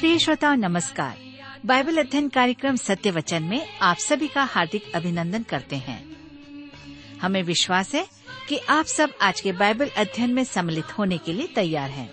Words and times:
प्रिय 0.00 0.18
श्रोताओ 0.18 0.54
नमस्कार। 0.54 1.18
बाइबल 1.66 1.96
अध्ययन 1.96 2.28
कार्यक्रम 2.28 2.76
सत्य 2.76 3.10
वचन 3.10 3.42
में 3.42 3.66
आप 3.82 3.96
सभी 3.96 4.28
का 4.28 4.44
हार्दिक 4.44 4.92
अभिनंदन 4.94 5.42
करते 5.42 5.76
हैं। 5.76 6.16
हमें 7.22 7.42
विश्वास 7.42 7.94
है 7.94 8.06
कि 8.48 8.56
आप 8.56 8.84
सब 8.84 9.10
आज 9.22 9.40
के 9.40 9.52
बाइबल 9.52 9.90
अध्ययन 9.96 10.30
में 10.30 10.44
सम्मिलित 10.44 10.98
होने 10.98 11.18
के 11.18 11.32
लिए 11.32 11.46
तैयार 11.46 11.90
हैं। 11.90 12.12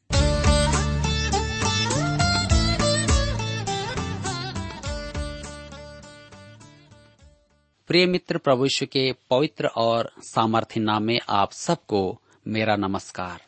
प्रिय 7.91 8.05
मित्र, 8.05 8.37
प्रभु 8.37 8.65
यीशु 8.65 8.85
के 8.85 9.13
पवित्र 9.29 9.67
और 9.67 10.11
सामर्थ्य 10.19 10.79
नाम 10.79 11.03
में 11.03 11.19
आप 11.29 11.51
सबको 11.51 12.21
मेरा 12.47 12.75
नमस्कार। 12.75 13.41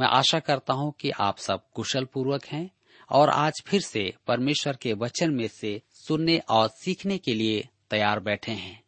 मैं 0.00 0.06
आशा 0.06 0.38
करता 0.38 0.74
हूँ 0.74 0.92
कि 1.00 1.10
आप 1.10 1.38
सब 1.38 1.60
कुशल 1.74 2.04
पूर्वक 2.04 2.44
हैं 2.44 2.70
और 3.10 3.30
आज 3.30 3.62
फिर 3.66 3.80
से 3.80 4.14
परमेश्वर 4.26 4.76
के 4.76 4.92
वचन 4.92 5.30
में 5.30 5.48
से 5.48 5.82
सुनने 5.92 6.38
और 6.38 6.68
सीखने 6.68 7.18
के 7.18 7.34
लिए 7.34 7.68
तैयार 7.90 8.20
बैठे 8.20 8.52
हैं। 8.52 8.82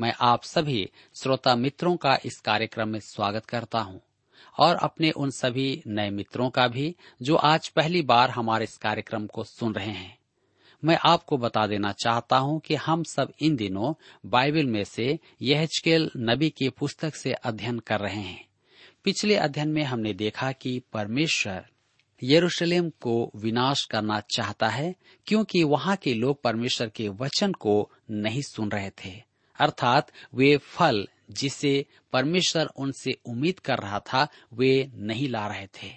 मैं 0.00 0.14
आप 0.20 0.42
सभी 0.42 0.90
श्रोता 1.22 1.56
मित्रों 1.56 1.96
का 1.96 2.18
इस 2.24 2.40
कार्यक्रम 2.40 2.88
में 2.88 3.00
स्वागत 3.00 3.46
करता 3.46 3.80
हूँ 3.80 4.00
और 4.58 4.76
अपने 4.76 5.10
उन 5.10 5.30
सभी 5.30 5.82
नए 5.86 6.10
मित्रों 6.10 6.50
का 6.50 6.68
भी, 6.68 6.96
जो 7.22 7.36
आज 7.36 7.68
पहली 7.68 8.02
बार 8.02 8.30
हमारे 8.30 8.64
इस 8.64 8.76
कार्यक्रम 8.76 9.26
को 9.26 9.44
सुन 9.44 9.74
रहे 9.74 9.92
हैं। 9.92 10.21
मैं 10.84 10.98
आपको 11.04 11.36
बता 11.36 11.66
देना 11.66 11.92
चाहता 11.92 12.36
हूँ 12.36 12.60
कि 12.60 12.74
हम 12.74 13.02
सब 13.02 13.32
इन 13.40 13.56
दिनों 13.56 13.94
बाइबल 14.26 14.66
में 14.66 14.84
से 14.84 15.18
यहजकेल 15.42 16.10
नबी 16.16 16.50
की 16.50 16.68
पुस्तक 16.68 17.14
से 17.14 17.32
अध्ययन 17.32 17.78
कर 17.78 18.00
रहे 18.00 18.20
हैं। 18.20 18.48
पिछले 19.04 19.36
अध्ययन 19.36 19.68
में 19.68 19.82
हमने 19.82 20.12
देखा 20.12 20.52
कि 20.52 20.82
परमेश्वर 20.92 21.66
यरूशलेम 22.22 22.90
को 22.90 23.32
विनाश 23.36 23.84
करना 23.84 24.20
चाहता 24.20 24.68
है, 24.68 24.94
क्योंकि 25.26 25.62
वहाँ 25.62 25.96
के 25.96 26.14
लोग 26.14 26.42
परमेश्वर 26.42 26.88
के 26.88 27.08
वचन 27.08 27.52
को 27.52 27.90
नहीं 28.10 28.42
सुन 28.42 28.70
रहे 28.70 28.90
थे। 28.90 29.22
अर्थात 29.58 30.12
वे 30.34 30.56
फल 30.56 31.08
जिसे 31.30 31.86
परमेश्वर 32.12 32.66
उनसे 32.66 33.12
उम्मीद 33.26 33.58
कर 33.58 33.78
रहा 33.78 34.00
था, 34.00 34.28
वे 34.54 34.90
नहीं 34.94 35.28
ला 35.28 35.46
रहे 35.46 35.66
थे। 35.66 35.90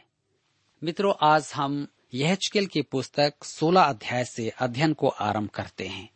मित्रों, 0.83 1.14
आज 1.22 1.52
हम 1.55 1.88
यहचकेल 2.16 2.66
की 2.66 2.81
पुस्तक 2.81 3.33
16 3.44 3.81
अध्याय 3.81 4.25
से 4.25 4.49
अध्ययन 4.49 4.94
को 4.94 5.08
आरंभ 5.08 5.49
करते 5.49 5.88
हैं, 5.88 6.09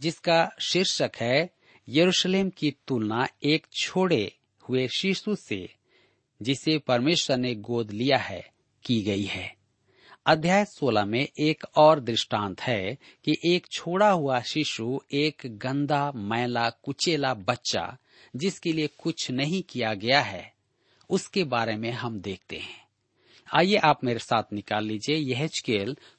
जिसका 0.00 0.50
शीर्षक 0.60 1.10
है, 1.16 1.50
यरूशलेम 1.88 2.50
की 2.50 2.74
तुलना 2.86 3.28
एक 3.42 3.66
छोड़े 3.72 4.36
हुए 4.60 4.88
शिशु 4.88 5.34
से, 5.34 5.74
जिसे 6.42 6.78
परमेश्वर 6.78 7.36
ने 7.36 7.54
गोद 7.54 7.90
लिया 7.90 8.18
है, 8.18 8.50
की 8.84 9.02
गई 9.02 9.22
है। 9.22 9.56
अध्याय 10.26 10.64
16 10.64 11.04
में 11.04 11.28
एक 11.38 11.64
और 11.76 12.00
दृष्टांत 12.00 12.60
है 12.60 12.98
कि 13.24 13.36
एक 13.44 13.66
छोड़ा 13.72 14.10
हुआ 14.10 14.40
शिशु 14.40 15.00
एक 15.12 15.42
गंदा, 15.46 16.12
मैला, 16.12 16.70
कुचेला 16.70 17.34
बच्चा, 17.34 17.96
जिसके 18.36 18.72
लिए 18.72 18.86
कुछ 18.86 19.30
नहीं 19.30 19.62
किया 19.62 19.94
गया 19.94 20.20
है, 20.20 20.52
उसके 21.10 21.44
बारे 21.44 21.76
में 21.76 21.90
हम 21.90 22.20
देखते 22.20 22.56
हैं। 22.56 22.83
आइए 23.52 23.76
आप 23.76 24.04
मेरे 24.04 24.18
साथ 24.18 24.42
निकाल 24.52 24.84
लीजिए 24.84 25.16
यह 25.16 25.48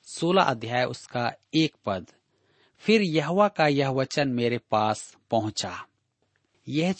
सोलह 0.03 0.41
अध्याय 0.41 0.83
उसका 0.85 1.33
एक 1.53 1.75
पद। 1.85 2.07
फिर 2.77 3.01
यहवा 3.01 3.47
का 3.47 3.67
यह 3.67 3.89
वचन 3.89 4.27
मेरे 4.27 4.57
पास 4.57 5.17
पहुँचा। 5.31 5.85
यह 6.67 6.95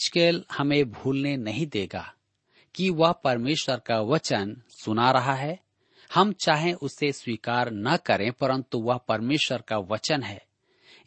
हमें 0.52 0.90
भूलने 0.90 1.36
नहीं 1.36 1.66
देगा 1.66 2.14
कि 2.74 2.90
वह 2.90 3.12
परमेश्वर 3.12 3.76
का 3.76 4.00
वचन 4.00 4.62
सुना 4.68 5.10
रहा 5.10 5.34
है। 5.34 5.60
हम 6.14 6.32
चाहे 6.32 6.72
उसे 6.72 7.12
स्वीकार 7.12 7.70
न 7.72 7.96
करें, 7.96 8.32
परंतु 8.32 8.78
वह 8.78 8.96
परमेश्वर 8.96 9.60
का 9.60 9.78
वचन 9.78 10.22
है। 10.22 10.46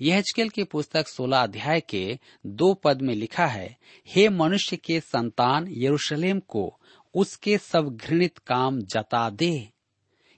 यहजकेल 0.01 0.49
की 0.49 0.63
पुस्तक 0.63 1.07
16 1.07 1.43
अध्याय 1.43 1.81
के 1.81 2.19
दो 2.45 2.73
पद 2.73 3.01
में 3.01 3.15
लिखा 3.15 3.45
है, 3.45 3.77
हे 4.07 4.29
मनुष्य 4.29 4.77
के 4.77 4.99
संतान, 4.99 5.67
यरूशलेम 5.69 6.39
को 6.39 6.78
उसके 7.13 7.57
सब 7.57 7.95
घृणित 7.95 8.37
काम 8.37 8.81
जता 8.81 9.29
दे। 9.29 9.69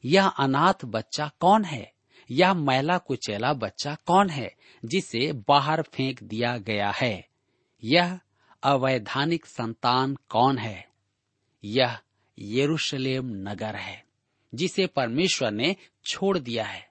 यह 0.05 0.27
अनाथ 0.27 0.85
बच्चा 0.85 1.31
कौन 1.39 1.65
है? 1.65 1.93
यह 2.31 2.53
मैला 2.53 2.97
कुचेला 2.97 3.53
बच्चा 3.53 3.95
कौन 4.05 4.29
है, 4.29 4.55
जिसे 4.85 5.33
बाहर 5.33 5.81
फेंक 5.81 6.23
दिया 6.23 6.57
गया 6.57 6.91
है? 6.91 7.27
यह 7.83 8.19
अवैधानिक 8.63 9.45
संतान 9.45 10.17
कौन 10.29 10.57
है? 10.57 10.87
यह 11.63 11.99
यरूशलेम 12.39 13.25
नगर 13.25 13.75
है, 13.75 14.05
जिसे 14.55 14.87
परमेश्वर 14.87 15.51
ने 15.51 15.75
छोड़ 16.05 16.39
दिया 16.39 16.65
है। 16.65 16.89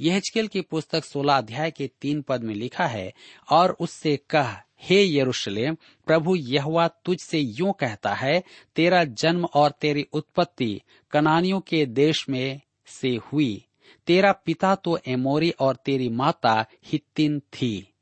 यहजकेल 0.00 0.48
की 0.48 0.60
पुस्तक 0.60 1.04
16 1.04 1.38
अध्याय 1.38 1.70
के 1.70 1.90
तीन 2.00 2.22
पद 2.22 2.42
में 2.42 2.54
लिखा 2.54 2.86
है, 2.86 3.12
और 3.50 3.76
उससे 3.80 4.16
कह 4.16 4.63
हे 4.82 5.18
यरूशलेम, 5.18 5.76
प्रभु 6.06 6.36
यहवा 6.36 6.88
तुझसे 6.88 7.38
यूँ 7.38 7.72
कहता 7.72 8.14
है, 8.14 8.42
तेरा 8.76 9.04
जन्म 9.04 9.44
और 9.44 9.70
तेरी 9.70 10.06
उत्पत्ति 10.12 10.80
कनानियों 11.10 11.60
के 11.60 11.86
देश 11.86 12.28
में 12.28 12.60
से 12.86 13.08
हुई। 13.08 13.66
तेरा 14.06 14.32
पिता 14.32 14.74
तो 14.74 14.98
एमोरी 15.08 15.50
और 15.50 15.76
तेरी 15.76 16.08
माता 16.08 16.66
हित्तिन 16.84 17.40
थी। 17.40 17.94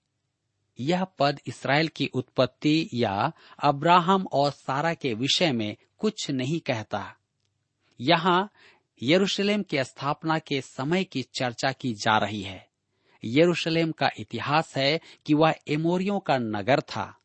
यह 0.80 1.04
पद 1.04 1.40
इसराइल 1.46 1.88
की 1.88 2.06
उत्पत्ति 2.06 2.88
या 2.94 3.32
अब्राहम 3.62 4.26
और 4.32 4.50
सारा 4.50 4.94
के 4.94 5.14
विषय 5.14 5.52
में 5.52 5.76
कुछ 5.98 6.30
नहीं 6.30 6.60
कहता। 6.60 7.16
यहाँ 8.00 8.52
यरूशलेम 9.02 9.62
की 9.62 9.84
स्थापना 9.84 10.38
के 10.38 10.60
समय 10.60 11.04
की 11.04 11.22
चर्चा 11.22 11.72
की 11.72 11.94
जा 11.94 12.18
रही 12.18 12.42
है। 12.42 12.71
यरूशलेम 13.24 13.92
का 13.92 14.10
इतिहास 14.18 14.76
है 14.76 15.00
कि 15.26 15.34
वह 15.34 15.54
एमोरियों 15.68 16.20
का 16.20 16.38
नगर 16.38 16.80
था। 16.80 17.18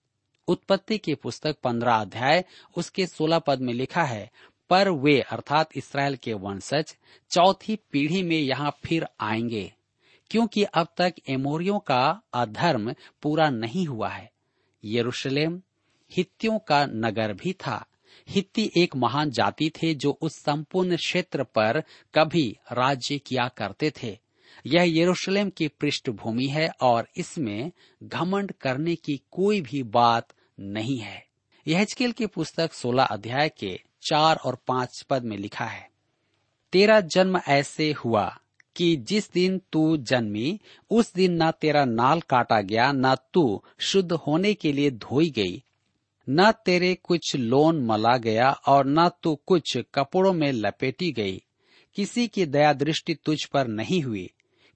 उत्पत्ति 0.47 0.97
की 0.97 1.16
पुस्तक 1.16 1.58
पंद्रह 1.63 1.96
अध्याय, 1.96 2.46
उसके 2.78 3.08
सोलह 3.08 3.40
पद 3.40 3.62
में 3.62 3.74
लिखा 3.74 4.03
है, 4.03 4.31
पर 4.69 4.90
वे, 4.90 5.22
अर्थात 5.22 5.69
इसराइल 5.75 6.16
के 6.16 6.34
वंशज, 6.34 6.96
चौथी 7.30 7.75
पीढ़ी 7.75 8.24
में 8.24 8.40
यहाँ 8.40 8.78
फिर 8.86 9.07
आएँगे, 9.19 9.74
क्योंकि 10.31 10.63
अब 10.63 10.88
तक 10.97 11.13
एमोरियों 11.30 11.80
का 11.80 12.22
अधर्म 12.34 12.94
पूरा 13.22 13.50
नहीं 13.50 13.86
हुआ 13.86 14.09
है। 14.09 14.31
यरूशलेम 14.86 15.62
हित्तियों 16.12 16.59
का 16.59 16.86
नगर 16.86 17.34
भी 17.34 17.53
था। 17.53 17.86
हित्ती 18.30 18.72
एक 18.78 18.96
महान 18.96 19.31
जाति 19.31 19.69
थे 19.69 19.94
जो 19.94 20.18
उस 20.22 20.36
संपूर्ण 20.36 20.96
क्षेत्र 20.96 21.44
पर 21.44 21.84
कभी 22.16 22.57
राज्य 22.72 23.18
किया 23.18 23.47
करते 23.47 23.91
थे। 24.03 24.19
यह 24.67 24.83
यरूशलेम 24.88 25.50
की 25.50 25.67
पृष्ठभूमि 25.67 26.45
है 26.45 26.69
और 26.81 27.07
इसमें 27.17 27.72
घमंड 28.03 28.51
करने 28.51 28.95
की 28.95 29.22
कोई 29.31 29.61
भी 29.61 29.83
बात 29.83 30.33
नहीं 30.59 30.97
है। 31.00 31.25
यहजकेल 31.65 32.12
की 32.12 32.25
पुस्तक 32.25 32.74
16 32.74 33.03
अध्याय 33.03 33.50
के 33.50 33.80
चार 34.01 34.36
और 34.36 34.57
पाँच 34.68 35.01
पद 35.09 35.24
में 35.24 35.38
लिखा 35.38 35.65
है, 35.65 35.89
तेरा 36.74 37.00
जन्म 37.00 37.39
ऐसे 37.47 37.92
हुआ 37.92 38.25
कि 38.75 38.95
जिस 38.95 39.31
दिन 39.33 39.62
तू 39.71 39.97
जन्मी, 39.97 40.59
उस 40.92 41.13
दिन 41.13 41.42
न 41.44 41.51
तेरा 41.51 41.86
नाल 41.86 42.21
काटा 42.21 42.62
गया, 42.62 42.92
न 42.92 43.15
तू 43.33 43.63
शुद्ध 43.80 44.12
होने 44.12 44.53
के 44.53 44.71
लिए 44.71 44.92
धोई 44.92 45.30
गई, 45.30 45.63
न 46.27 46.51
तेरे 46.65 46.94
कुछ 47.03 47.36
लोन 47.36 47.83
मला 47.86 48.18
गया 48.18 48.51
और 48.68 48.86
न 48.88 49.09
तू 49.24 49.36
कुछ 49.45 49.77
कपड़ों 49.94 50.33
में 50.33 50.51
लपेटी 50.51 51.12
गई। 51.12 51.42
किसी 51.95 52.27
की 52.27 52.45
दया 52.45 52.74
दृष्टि 52.74 53.15
तुझ 53.15 53.44
पर 53.45 53.68
नहीं 53.68 54.01
हुई 54.01 54.30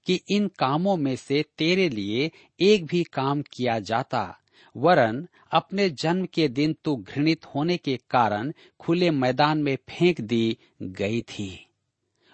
कि 0.06 0.20
इन 0.30 0.48
कामों 0.48 0.96
में 0.96 1.16
से 1.16 1.44
तेरे 1.58 1.88
लिए 1.88 2.30
एक 2.60 2.86
भी 2.86 3.04
काम 3.04 3.42
किया 3.42 3.78
जाता, 3.78 4.38
वरन 4.76 5.28
अपने 5.52 5.90
जन्म 5.90 6.26
के 6.26 6.48
दिन 6.48 6.76
तू 6.84 6.96
घृणित 6.96 7.46
होने 7.46 7.76
के 7.76 8.00
कारण 8.10 8.52
खुले 8.80 9.10
मैदान 9.10 9.62
में 9.62 9.76
फेंक 9.76 10.20
दी 10.20 10.56
गई 10.82 11.22
थी। 11.22 11.66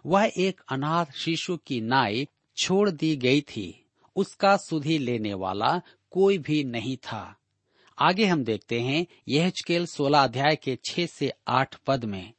वह 0.07 0.33
एक 0.39 0.61
अनाथ 0.69 1.07
शिशु 1.07 1.57
की 1.57 1.81
नाई 1.81 2.29
छोड़ 2.57 2.91
दी 2.91 3.17
गई 3.17 3.41
थी। 3.41 3.85
उसका 4.17 4.57
सुधी 4.57 4.99
लेने 4.99 5.35
वाला 5.35 5.81
कोई 6.11 6.39
भी 6.39 6.65
नहीं 6.65 6.97
था। 6.97 7.37
आगे 7.99 8.27
हम 8.27 8.45
देखते 8.45 8.81
हैं 8.81 9.07
यह 9.29 9.53
सोलह 9.71 10.19
अध्याय 10.19 10.57
के 10.57 10.79
छह 10.85 11.07
से 11.07 11.33
आठ 11.49 11.77
पद 11.87 12.05
में। 12.05 12.33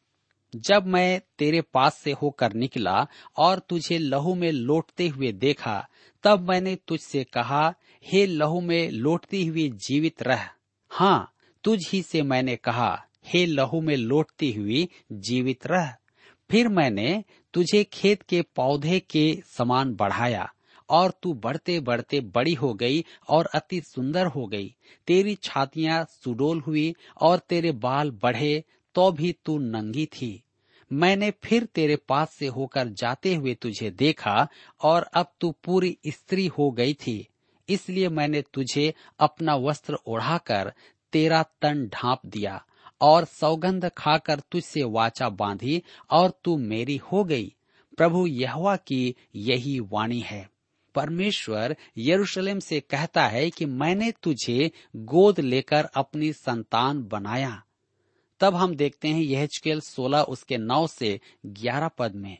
जब 0.55 0.85
मैं 0.85 1.21
तेरे 1.37 1.61
पास 1.61 1.97
से 1.97 2.11
होकर 2.11 2.53
निकला 2.53 3.07
और 3.37 3.59
तुझे 3.59 3.97
लहू 3.97 4.35
में 4.35 4.51
लौटते 4.51 5.07
हुए 5.07 5.31
देखा, 5.31 5.87
तब 6.23 6.49
मैंने 6.49 6.75
तुझसे 6.87 7.23
कहा, 7.23 7.73
हे 8.05 8.25
लहू 8.25 8.61
में 8.61 8.91
लौटती 8.91 9.45
हुई 9.45 9.69
जीवित 9.69 10.23
रह। 10.23 10.49
हाँ 10.91 11.33
तुझ 11.63 11.79
ही 11.89 12.01
से 12.01 12.21
मैंने 12.21 12.55
कहा, 12.55 13.05
हे 13.25 13.45
लहू 13.45 13.81
में 13.81 13.95
लौटती 13.97 14.51
हुई 14.51 14.89
जीवित 15.11 15.67
रह। 15.67 15.93
फिर 16.49 16.67
मैंने 16.67 17.23
तुझे 17.53 17.83
खेत 17.83 18.21
के 18.21 18.41
पौधे 18.41 18.99
के 18.99 19.41
समान 19.57 19.95
बढ़ाया 19.95 20.53
और 20.89 21.11
तू 21.23 21.33
बढ़ते 21.33 21.79
बढ़ते 21.79 22.19
बड़ी 22.19 22.53
हो 22.53 22.73
गई 22.73 23.05
और 23.29 23.45
अति 23.45 23.81
सुंदर 23.81 24.25
हो 24.25 24.45
गई। 24.47 24.75
तेरी 25.07 25.35
छातियाँ 25.35 26.05
सुडोल 26.09 26.59
हुई 26.59 26.93
और 27.21 27.39
तेरे 27.39 27.71
बाल 27.71 28.11
बढ़े 28.11 28.63
तो 28.99 29.11
भी 29.11 29.35
तू 29.45 29.57
नंगी 29.57 30.05
थी। 30.05 30.43
मैंने 30.93 31.31
फिर 31.31 31.65
तेरे 31.65 31.95
पास 31.95 32.33
से 32.33 32.47
होकर 32.47 32.87
जाते 32.87 33.35
हुए 33.35 33.53
तुझे 33.55 33.89
देखा 33.89 34.47
और 34.83 35.03
अब 35.03 35.31
तू 35.41 35.51
पूरी 35.63 35.97
स्त्री 36.07 36.47
हो 36.47 36.71
गई 36.71 36.93
थी। 36.93 37.27
इसलिए 37.69 38.09
मैंने 38.09 38.41
तुझे 38.41 38.93
अपना 39.19 39.55
वस्त्र 39.55 39.95
ओढ़ाकर 40.07 40.73
तेरा 41.11 41.43
तन 41.61 41.87
ढांप 41.87 42.19
दिया 42.25 42.65
और 43.01 43.25
सौगंध 43.25 43.91
खाकर 43.97 44.39
तुझसे 44.39 44.83
वाचा 44.83 45.29
बांधी 45.29 45.83
और 46.11 46.39
तू 46.43 46.57
मेरी 46.57 46.97
हो 46.97 47.23
गई। 47.23 47.55
प्रभु 47.97 48.27
यहवा 48.27 48.75
की 48.75 49.15
यही 49.35 49.79
वाणी 49.79 50.19
है। 50.19 50.49
परमेश्वर 50.95 51.75
यरूशलेम 51.97 52.59
से 52.59 52.79
कहता 52.79 53.27
है 53.27 53.49
कि 53.49 53.65
मैंने 53.65 54.11
तुझे 54.11 54.71
गोद 54.95 55.39
लेकर 55.39 55.85
अपनी 55.85 56.33
संतान 56.33 57.03
बनाया। 57.03 57.63
तब 58.39 58.55
हम 58.55 58.75
देखते 58.75 59.07
हैं 59.07 59.21
यह 59.21 59.45
चकेल 59.45 59.79
सोलह 59.79 60.21
उसके 60.21 60.57
नौ 60.57 60.87
से 60.87 61.19
ग्यारह 61.45 61.87
पद 61.87 62.15
में। 62.15 62.37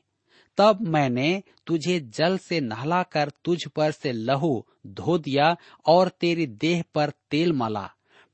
तब 0.57 0.81
मैंने 0.81 1.44
तुझे 1.68 2.00
जल 2.00 2.38
से 2.38 2.60
नहलाकर 2.60 3.31
तुझ 3.46 3.68
पर 3.68 3.92
से 3.92 4.12
लहू 4.12 4.66
धो 4.88 5.18
दिया 5.18 5.56
और 5.86 6.10
तेरी 6.10 6.48
देह 6.48 6.84
पर 6.94 7.10
तेल 7.31 7.54
मला। 7.54 7.90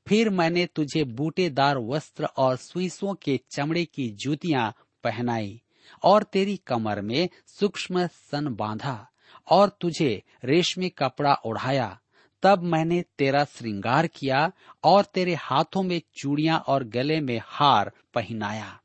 फिर 0.06 0.30
मैंने 0.30 0.66
तुझे 0.66 1.04
बूटेदार 1.04 1.78
वस्त्र 1.78 2.24
और 2.24 2.56
सुईसों 2.56 3.14
के 3.14 3.40
चमड़े 3.50 3.84
की 3.84 4.08
जूतियाँ 4.10 4.72
पहनाई 5.04 5.62
और 6.04 6.22
तेरी 6.22 6.56
कमर 6.56 7.00
में 7.00 7.28
सूक्ष्म 7.46 8.06
सन 8.06 8.54
बांधा 8.54 9.08
और 9.50 9.68
तुझे 9.80 10.22
रेशमी 10.44 10.88
कपड़ा 10.88 11.34
ओढ़ाया। 11.46 11.98
तब 12.42 12.62
मैंने 12.62 13.04
तेरा 13.18 13.44
श्रृंगार 13.44 14.06
किया 14.06 14.52
और 14.84 15.04
तेरे 15.04 15.34
हाथों 15.34 15.82
में 15.82 16.02
चूड़ियाँ 16.14 16.58
और 16.58 16.84
गले 16.84 17.20
में 17.20 17.40
हार 17.44 17.92
पहनाया। 18.14 18.80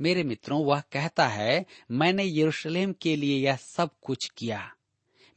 मेरे 0.00 0.22
मित्रों, 0.22 0.64
वह 0.64 0.80
कहता 0.80 1.26
है, 1.26 1.66
मैंने 1.90 2.24
यरूशलेम 2.40 2.94
के 3.02 3.16
लिए 3.16 3.46
यह 3.46 3.56
सब 3.56 3.90
कुछ 4.02 4.30
किया। 4.36 4.72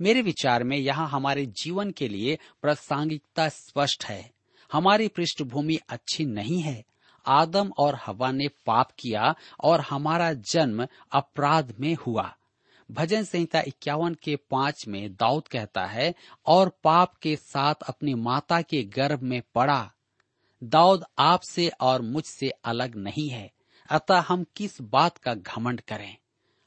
मेरे 0.01 0.21
विचार 0.21 0.63
में 0.63 0.77
यहाँ 0.77 1.09
हमारे 1.09 1.45
जीवन 1.45 1.91
के 1.91 2.07
लिए 2.07 2.39
प्रासंगिकता 2.61 3.49
स्पष्ट 3.49 4.05
है। 4.05 4.31
हमारी 4.71 5.07
पृष्ठभूमि 5.07 5.79
अच्छी 5.89 6.25
नहीं 6.25 6.61
है। 6.61 6.85
आदम 7.25 7.71
और 7.77 7.99
हवा 8.05 8.31
ने 8.31 8.47
पाप 8.47 8.91
किया 8.91 9.35
और 9.63 9.81
हमारा 9.81 10.33
जन्म 10.33 10.87
अपराध 11.11 11.73
में 11.79 11.95
हुआ। 11.95 12.35
भजन 12.91 13.23
संहिता 13.23 13.61
इक्यावन 13.61 14.13
के 14.13 14.35
पाँच 14.35 14.87
में 14.87 15.15
दाऊद 15.15 15.47
कहता 15.47 15.85
है, 15.85 16.15
और 16.45 16.79
पाप 16.83 17.13
के 17.13 17.35
साथ 17.35 17.75
अपनी 17.87 18.13
माता 18.13 18.61
के 18.61 18.83
गर्भ 18.83 19.21
में 19.21 19.41
पड़ा। 19.55 19.93
दाऊद 20.63 21.03
आपसे 21.19 21.69
और 21.69 22.01
मुझसे 22.01 22.49
अलग 22.49 22.95
नहीं 22.95 23.29
है, 23.29 23.51
अतः 23.89 24.19
हम 24.19 24.45
किस 24.55 24.81
बात 24.81 25.17
का 25.17 25.33
घमंड 25.33 25.81
करें? 25.81 26.17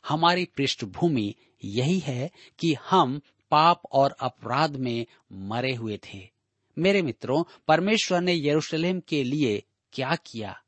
हमारी 0.09 0.45
पृष्ठभूमि 0.45 1.35
यही 1.65 1.99
है 1.99 2.31
कि 2.59 2.75
हम 2.75 3.21
पाप 3.51 3.83
और 3.93 4.17
अपराध 4.21 4.77
में 4.77 5.07
मरे 5.33 5.75
हुए 5.75 5.97
थे। 5.97 6.31
मेरे 6.79 7.03
मित्रों, 7.03 7.45
परमेश्वर 7.69 8.21
ने 8.21 8.49
यरूशलेम 8.49 9.01
के 9.01 9.25
लिए 9.25 9.63
क्या 9.93 10.15
किया? 10.15 10.63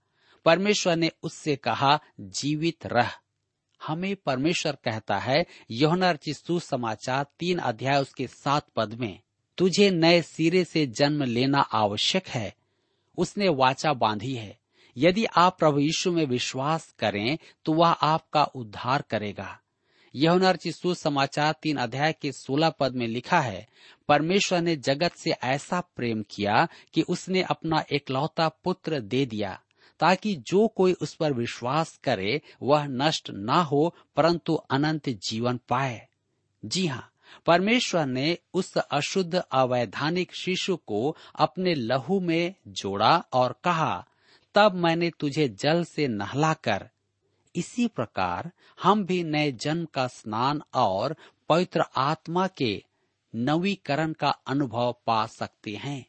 परमेश्वर 0.45 0.97
ने 0.97 1.11
उससे 1.23 1.57
कहा, 1.57 2.01
जीवित 2.21 2.87
रह। 2.87 3.11
हमें 3.87 4.15
परमेश्वर 4.17 4.77
कहता 4.85 5.19
है 5.19 5.45
यौना 5.71 6.15
समाचार 6.51 7.27
तीन 7.39 7.59
अध्याय 7.59 8.01
उसके 8.01 8.27
सात 8.27 8.67
पद 8.77 8.95
में, 8.95 9.19
तुझे 9.59 9.91
नए 9.91 10.23
सिरे 10.23 10.65
से 10.65 10.87
जन्म 10.89 11.23
लेना 11.23 11.61
आवश्यक 11.61 12.29
है, 12.29 12.55
उसने 13.19 13.49
वाचा 13.49 13.93
बांधी 13.93 14.35
है, 14.35 14.59
यदि 14.97 15.25
आप 15.25 15.59
प्रभु 15.59 15.79
यीशु 15.79 16.13
में 16.13 16.25
विश्वास 16.27 16.95
करें 16.99 17.37
तो 17.65 17.73
वह 17.73 17.89
आपका 17.89 18.45
उद्धार 18.45 19.03
करेगा। 19.03 19.59
यहुना 20.15 20.55
समाचार 20.95 21.55
तीन 21.63 21.77
अध्याय 21.77 22.13
के 22.13 22.33
सोलह 22.33 22.71
पद 22.71 22.95
में 22.95 23.07
लिखा 23.07 23.41
है, 23.41 23.67
परमेश्वर 24.09 24.61
ने 24.61 24.77
जगत 24.77 25.13
से 25.15 25.31
ऐसा 25.31 25.81
प्रेम 25.97 26.23
किया 26.31 26.67
कि 26.95 27.03
उसने 27.03 27.43
अपना 27.43 27.85
एकलौता 27.93 28.49
पुत्र 28.65 29.01
दे 29.01 29.25
दिया 29.27 29.59
ताकि 30.01 30.35
जो 30.37 30.69
कोई 30.69 30.93
उस 30.93 31.15
पर 31.15 31.33
विश्वास 31.33 31.97
करे, 32.05 32.41
वह 32.63 32.87
नष्ट 32.87 33.31
ना 33.31 33.63
हो, 33.63 33.95
परंतु 34.17 34.55
अनंत 34.55 35.09
जीवन 35.09 35.61
पाए। 35.69 36.09
जी 36.65 36.87
हाँ 36.87 37.11
परमेश्वर 37.47 38.07
ने 38.07 38.39
उस 38.55 38.77
अशुद्ध 38.79 39.35
अवैधानिक 39.35 40.35
शिशु 40.35 40.77
को 40.77 41.17
अपने 41.35 41.75
लहू 41.75 42.21
में 42.21 42.55
जोड़ा 42.69 43.19
और 43.33 43.61
कहा, 43.65 44.07
तब 44.55 44.75
मैंने 44.75 45.11
तुझे 45.11 45.49
जल 45.49 45.85
से 45.85 46.09
नहलाकर, 46.09 46.89
इसी 47.57 47.87
प्रकार 47.87 48.51
हम 48.83 49.05
भी 49.05 49.25
नए 49.25 49.53
जन्म 49.53 49.85
का 49.85 50.07
स्नान 50.07 50.63
और 50.75 51.17
पवित्र 51.49 51.85
आत्मा 51.97 52.47
के 52.47 52.85
नवीकरण 53.37 54.13
का 54.13 54.29
अनुभव 54.29 54.97
पा 55.07 55.27
सकते 55.27 55.71
हैं। 55.71 56.07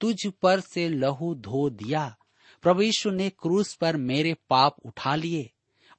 तुझ 0.00 0.26
पर 0.42 0.60
से 0.60 0.88
लहू 0.88 1.34
धो 1.34 1.70
दिया 1.70 2.16
प्रभु 2.64 2.82
यीशु 2.82 3.10
ने 3.10 3.30
क्रूस 3.30 3.74
पर 3.74 3.96
मेरे 3.96 4.34
पाप 4.34 4.76
उठा 4.86 5.14
लिए 5.14 5.50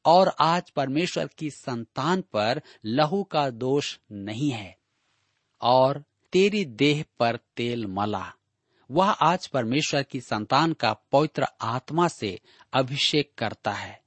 और 0.06 0.36
आज 0.40 0.70
परमेश्वर 0.70 1.28
की 1.28 1.50
संतान 1.50 2.22
पर 2.22 2.62
लहू 2.86 3.24
का 3.24 3.50
दोष 3.50 3.98
नहीं 4.12 4.52
है 4.52 4.78
और 5.62 6.04
तेरी 6.32 6.66
देह 6.66 7.06
पर 7.20 7.36
तेल 7.36 7.88
मला। 7.88 8.34
वह 8.92 9.10
आज 9.10 9.48
परमेश्वर 9.48 10.04
की 10.04 10.22
संतान 10.22 10.74
का 10.74 10.94
पवित्र 10.94 11.46
आत्मा 11.62 12.08
से 12.08 12.40
अभिषेक 12.74 13.32
करता 13.38 13.72
है। 13.72 14.02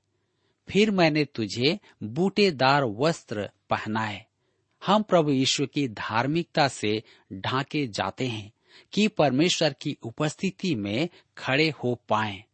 फिर 0.69 0.91
मैंने 0.91 1.25
तुझे 1.25 1.79
बूटेदार 2.03 2.85
वस्त्र 2.85 3.51
पहनाए। 3.71 4.27
हम 4.87 5.03
प्रभु 5.03 5.31
यीशु 5.31 5.67
की 5.67 5.89
धार्मिकता 5.89 6.69
से 6.69 7.03
ढांके 7.33 7.87
जाते 7.87 8.27
हैं 8.27 8.53
कि 8.93 9.09
परमेश्वर 9.09 9.73
की 9.73 9.97
उपस्थिति 10.03 10.75
में 10.75 11.09
खड़े 11.39 11.71
हो 11.71 12.01
पाएँ। 12.09 12.45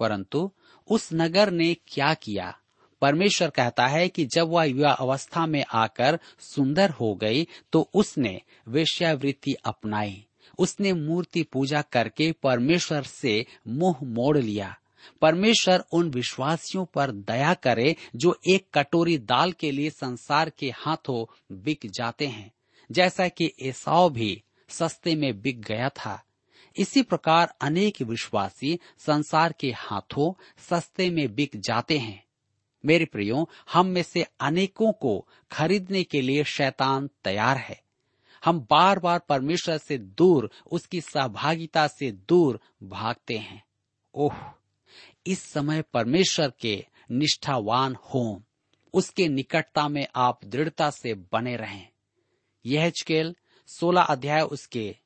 परंतु 0.00 0.50
उस 0.88 1.08
नगर 1.12 1.50
ने 1.50 1.74
क्या 1.74 2.14
किया? 2.14 2.56
परमेश्वर 3.00 3.50
कहता 3.50 3.86
है 3.86 4.08
कि 4.08 4.24
जब 4.24 4.48
वह 4.48 4.64
युवा 4.64 4.92
अवस्था 4.92 5.46
में 5.46 5.64
आकर 5.72 6.18
सुंदर 6.40 6.90
हो 6.90 7.14
गई 7.14 7.46
तो 7.72 7.90
उसने 7.94 8.40
वेश्यावृत्ति 8.68 9.54
अपनाई। 9.64 10.26
उसने 10.58 10.92
मूर्ति 10.92 11.42
पूजा 11.42 11.82
करके 11.82 12.32
परमेश्वर 12.32 13.02
से 13.02 13.46
मुँह 13.68 13.96
मोड़ 14.02 14.38
लिया। 14.38 14.76
परमेश्वर 15.22 15.84
उन 15.92 16.10
विश्वासियों 16.10 16.84
पर 16.84 17.10
दया 17.10 17.54
करे 17.54 17.96
जो 18.16 18.40
एक 18.50 18.66
कटोरी 18.74 19.18
दाल 19.18 19.52
के 19.52 19.70
लिए 19.70 19.90
संसार 19.90 20.50
के 20.50 20.70
हाथों 20.70 21.54
बिक 21.56 21.80
जाते 21.86 22.26
हैं। 22.26 22.52
जैसा 22.92 23.28
कि 23.28 23.52
एसाव 23.60 24.10
भी 24.10 24.42
सस्ते 24.68 25.14
में 25.14 25.40
बिक 25.40 25.60
गया 25.60 25.88
था। 25.88 26.24
इसी 26.76 27.02
प्रकार 27.02 27.54
अनेक 27.60 28.02
विश्वासी 28.02 28.78
संसार 28.98 29.52
के 29.52 29.72
हाथों 29.72 30.40
सस्ते 30.58 31.10
में 31.10 31.34
बिक 31.34 31.56
जाते 31.56 31.98
हैं। 31.98 32.24
मेरे 32.84 33.04
प्रियो, 33.04 33.48
हम 33.72 33.86
में 33.86 34.02
से 34.02 34.26
अनेकों 34.40 34.92
को 34.92 35.28
खरीदने 35.52 36.04
के 36.04 36.20
लिए 36.20 36.44
शैतान 36.44 37.10
तैयार 37.24 37.56
है। 37.56 37.82
हम 38.44 38.60
बार 38.60 38.98
बार 38.98 39.18
परमेश्वर 39.18 39.78
से 39.78 39.98
दूर, 39.98 40.50
उसकी 40.70 41.00
सहभागिता 41.00 41.86
से 41.86 42.12
दूर 42.12 42.60
भागते 42.82 43.38
हैं। 43.38 43.64
ओह, 44.14 44.34
इस 45.26 45.52
समय 45.52 45.82
परमेश्वर 45.82 46.52
के 46.60 46.86
निष्ठावान 47.10 47.94
हो। 47.94 48.42
उसके 48.94 49.28
निकटता 49.28 49.88
में 49.88 50.06
आप 50.16 50.44
दृढ़ता 50.44 50.90
से 50.90 51.14
बने 51.14 51.56
रहें। 51.56 51.88
यह 52.66 52.90
चकेल 52.90 53.36
सोलह 53.66 54.02
अध्याय 54.02 54.40
उसके 54.40 54.96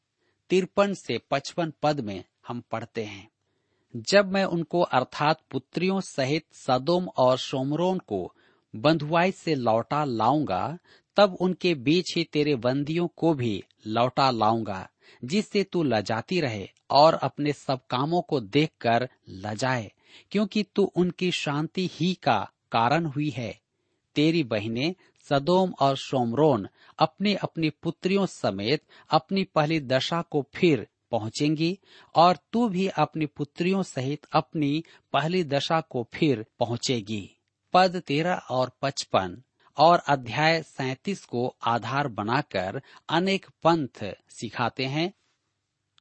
तिरपन 0.55 0.95
से 0.95 1.21
पचपन 1.31 1.73
पद 1.83 2.01
में 2.01 2.25
हम 2.49 2.63
पढ़ते 2.71 3.05
हैं। 3.05 3.29
जब 3.97 4.33
मैं 4.33 4.45
उनको 4.45 4.81
अर्थात 4.81 5.41
पुत्रियों 5.51 6.01
सहित 6.01 6.45
सदोम 6.53 7.09
और 7.09 7.39
सोमरोन 7.39 7.99
को 7.99 8.35
बंधुआई 8.77 9.33
से 9.33 9.55
लौटा 9.55 10.05
लाऊँगा, 10.05 10.79
तब 11.17 11.37
उनके 11.41 11.75
बीच 11.75 12.17
ही 12.17 12.25
तेरे 12.25 12.55
बंदियों 12.57 13.09
को 13.17 13.35
भी 13.35 13.65
लौटा 13.87 14.31
लाऊँगा, 14.31 14.89
जिससे 15.25 15.63
तू 15.63 15.83
लजाती 15.83 16.41
रहे 16.41 16.69
और 16.91 17.15
अपने 17.15 17.53
सब 17.53 17.87
कामों 17.91 18.23
को 18.23 18.41
देखकर 18.41 19.09
लजाए, 19.29 19.93
क्योंकि 20.31 20.63
तू 20.75 20.83
उनकी 20.83 21.31
शांति 21.31 21.91
ही 21.93 22.15
का 22.15 22.51
कारण 22.73 23.07
हुई 23.07 23.31
है। 23.31 23.61
तेरी 24.15 24.45
बहनें 24.45 24.95
सदोम 25.29 25.73
और 25.81 25.97
सोमरोन 25.97 26.69
अपनी 26.99 27.35
अपनी 27.35 27.71
पुत्रियों 27.71 28.27
समेत 28.27 28.83
अपनी 29.11 29.45
पहली 29.45 29.81
दशा 29.81 30.21
को 30.23 30.45
फिर 30.55 30.87
पहुंचेंगी, 31.11 31.79
और 32.15 32.39
तू 32.53 32.69
भी 32.69 32.87
अपनी 32.89 33.27
पुत्रियों 33.27 33.83
सहित 33.83 34.27
अपनी 34.33 34.85
पहली 35.13 35.43
दशा 35.45 35.81
को 35.81 36.07
फिर 36.15 36.45
पहुंचेगी। 36.59 37.31
पद 37.75 38.03
तेरह 38.07 38.35
और 38.51 38.71
पचपन 38.83 39.43
और 39.77 39.99
अध्याय 39.99 40.63
सैतीस 40.63 41.25
को 41.25 41.47
आधार 41.67 42.09
बनाकर 42.09 42.81
अनेक 43.09 43.47
पंथ 43.63 44.05
सिखाते 44.31 44.85
हैं 44.85 45.13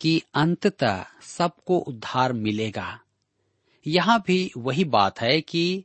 कि 0.01 0.21
अंततः 0.33 1.05
सबको 1.21 1.77
उद्धार 1.77 2.33
मिलेगा। 2.33 2.99
यहाँ 3.85 4.23
भी 4.27 4.51
वही 4.57 4.83
बात 4.83 5.21
है 5.21 5.41
कि 5.41 5.83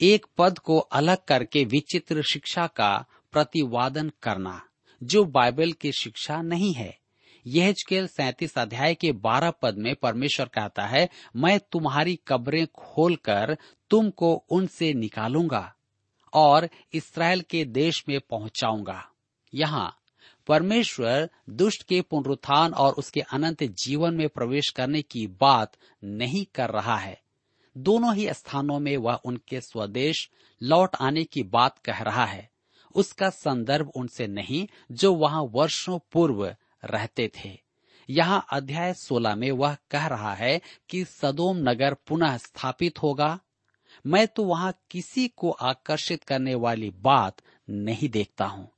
एक 0.00 0.26
पद 0.38 0.58
को 0.58 0.78
अलग 0.78 1.16
करके 1.28 1.64
विचित्र 1.64 2.22
शिक्षा 2.22 2.66
का 2.66 3.06
प्रतिवादन 3.32 4.12
करना, 4.22 4.62
जो 5.02 5.24
बाइबल 5.24 5.72
की 5.72 5.92
शिक्षा 5.92 6.42
नहीं 6.42 6.74
है। 6.74 6.98
यह 7.46 7.72
चकेल 7.72 8.06
सैतीस 8.06 8.58
अध्याय 8.58 8.94
के 8.94 9.12
बारह 9.12 9.50
पद 9.50 9.74
में 9.78 9.94
परमेश्वर 9.94 10.46
कहता 10.46 10.86
है, 10.86 11.08
मैं 11.36 11.60
तुम्हारी 11.72 12.18
कब्रें 12.28 12.66
खोलकर 12.66 13.56
तुमको 13.90 14.34
उनसे 14.34 14.94
निकालूँगा 14.94 15.74
और 16.32 16.68
इसराइल 16.92 17.40
के 17.40 17.64
देश 17.64 18.04
में 18.08 18.20
पहुंचाऊँगा। 18.20 19.08
यहाँ, 19.54 19.96
परमेश्वर 20.46 21.30
दुष्ट 21.50 21.82
के 21.82 22.00
पुनरुत्थान 22.00 22.72
और 22.72 22.92
उसके 22.92 23.20
अनंत 23.20 23.62
जीवन 23.62 24.14
में 24.14 24.28
प्रवेश 24.28 24.68
करने 24.68 25.02
की 25.02 25.26
बात 25.26 25.72
नहीं 26.04 26.44
कर 26.54 26.70
रहा 26.70 26.96
है। 26.96 27.20
दोनों 27.76 28.14
ही 28.14 28.32
स्थानों 28.32 28.80
में 28.80 28.96
वह 28.96 29.14
उनके 29.14 29.60
स्वदेश 29.60 30.30
लौट 30.62 30.96
आने 31.00 31.24
की 31.24 31.42
बात 31.42 31.78
कह 31.78 32.02
रहा 32.02 32.24
है। 32.24 32.50
उसका 32.94 33.30
संदर्भ 33.30 33.92
उनसे 33.96 34.26
नहीं, 34.26 34.68
जो 34.92 35.14
वहाँ 35.14 35.42
वर्षों 35.42 35.98
पूर्व 36.12 36.46
रहते 36.84 37.30
थे। 37.36 37.58
यहाँ 38.10 38.46
अध्याय 38.52 38.94
16 38.94 39.34
में 39.34 39.50
वह 39.50 39.76
कह 39.90 40.06
रहा 40.06 40.34
है 40.34 40.60
कि 40.88 41.04
सदोम 41.04 41.56
नगर 41.56 41.94
पुनः 41.94 42.36
स्थापित 42.36 43.02
होगा। 43.02 43.40
मैं 44.06 44.26
तो 44.28 44.44
वहाँ 44.44 44.74
किसी 44.90 45.28
को 45.28 45.50
आकर्षित 45.50 46.24
करने 46.24 46.54
वाली 46.54 46.90
बात 46.90 47.36
नहीं 47.70 48.08
देखता 48.08 48.44
हूँ। 48.44 48.70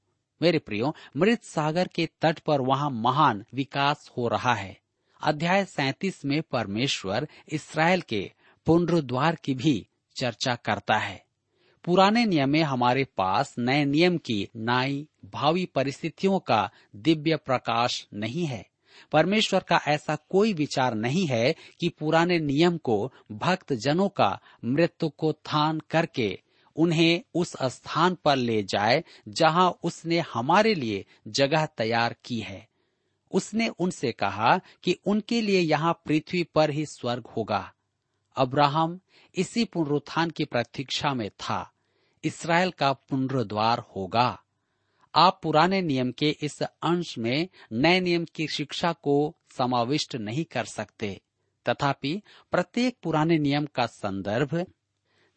मेरे 0.42 0.58
प्रियो, 0.58 0.94
मृत 1.16 1.42
सागर 1.42 1.88
के 1.88 2.08
तट 2.20 2.38
पर 2.38 2.60
वहाँ 2.60 2.90
महान 2.90 3.44
विकास 3.54 4.10
हो 4.16 4.28
रहा 4.28 4.54
है। 4.54 4.80
अध्याय 5.20 5.64
सैतीस 5.64 6.24
में 6.24 6.42
परमेश्वर 6.42 7.28
इसराइल 7.48 8.00
के 8.00 8.32
पुनरुद्वार 8.66 9.34
की 9.34 9.54
भी 9.54 9.86
चर्चा 10.16 10.54
करता 10.54 10.96
है। 10.96 11.24
पुराने 11.84 12.26
नियम 12.26 12.48
में 12.48 12.62
हमारे 12.62 13.04
पास 13.04 13.54
नए 13.58 13.84
नियम 13.84 14.18
की 14.18 14.48
नाई 14.56 15.08
भावी 15.24 15.66
परिस्थितियों 15.66 16.38
का 16.38 16.70
दिव्य 16.96 17.36
प्रकाश 17.36 18.06
नहीं 18.14 18.46
है। 18.46 18.66
परमेश्वर 19.12 19.60
का 19.60 19.80
ऐसा 19.88 20.16
कोई 20.30 20.52
विचार 20.52 20.94
नहीं 20.94 21.26
है 21.26 21.54
कि 21.80 21.88
पुराने 21.88 22.38
नियम 22.38 22.76
को 22.76 23.12
भक्त 23.32 23.72
जनों 23.72 24.08
का 24.08 24.40
मृत्यु 24.64 25.08
को 25.08 25.32
थान 25.32 25.80
करके 25.90 26.38
उन्हें 26.76 27.22
उस 27.34 27.56
स्थान 27.62 28.14
पर 28.14 28.36
ले 28.36 28.62
जाए 28.62 29.04
जहाँ 29.28 29.78
उसने 29.84 30.18
हमारे 30.18 30.74
लिए 30.74 31.04
जगह 31.28 31.66
तैयार 31.66 32.16
की 32.24 32.38
है। 32.40 32.68
उसने 33.32 33.68
उनसे 33.68 34.12
कहा 34.12 34.60
कि 34.82 34.96
उनके 35.06 35.40
लिए 35.40 35.60
यहाँ 35.60 35.92
पृथ्वी 36.06 36.42
पर 36.44 36.70
ही 36.70 36.86
स्वर्ग 36.86 37.26
होगा। 37.26 37.72
अब्राहम 38.36 39.00
इसी 39.34 39.64
पुनरुत्थान 39.64 40.30
की 40.30 40.44
प्रतीक्षा 40.44 41.14
में 41.14 41.30
था। 41.30 41.72
इसराइल 42.24 42.70
का 42.70 42.92
पुनरुद्वार 42.92 43.78
होगा। 43.96 44.42
आप 45.14 45.40
पुराने 45.42 45.82
नियम 45.82 46.12
के 46.12 46.36
इस 46.42 46.62
अंश 46.62 47.18
में 47.18 47.48
नए 47.72 48.00
नियम 48.00 48.24
की 48.24 48.48
शिक्षा 48.48 48.92
को 48.92 49.36
समाविष्ट 49.58 50.16
नहीं 50.16 50.44
कर 50.44 50.64
सकते। 50.64 51.20
तथापि 51.68 52.22
प्रत्येक 52.50 52.96
पुराने 53.02 53.38
नियम 53.38 53.66
का 53.66 53.86
संदर्भ 53.86 54.66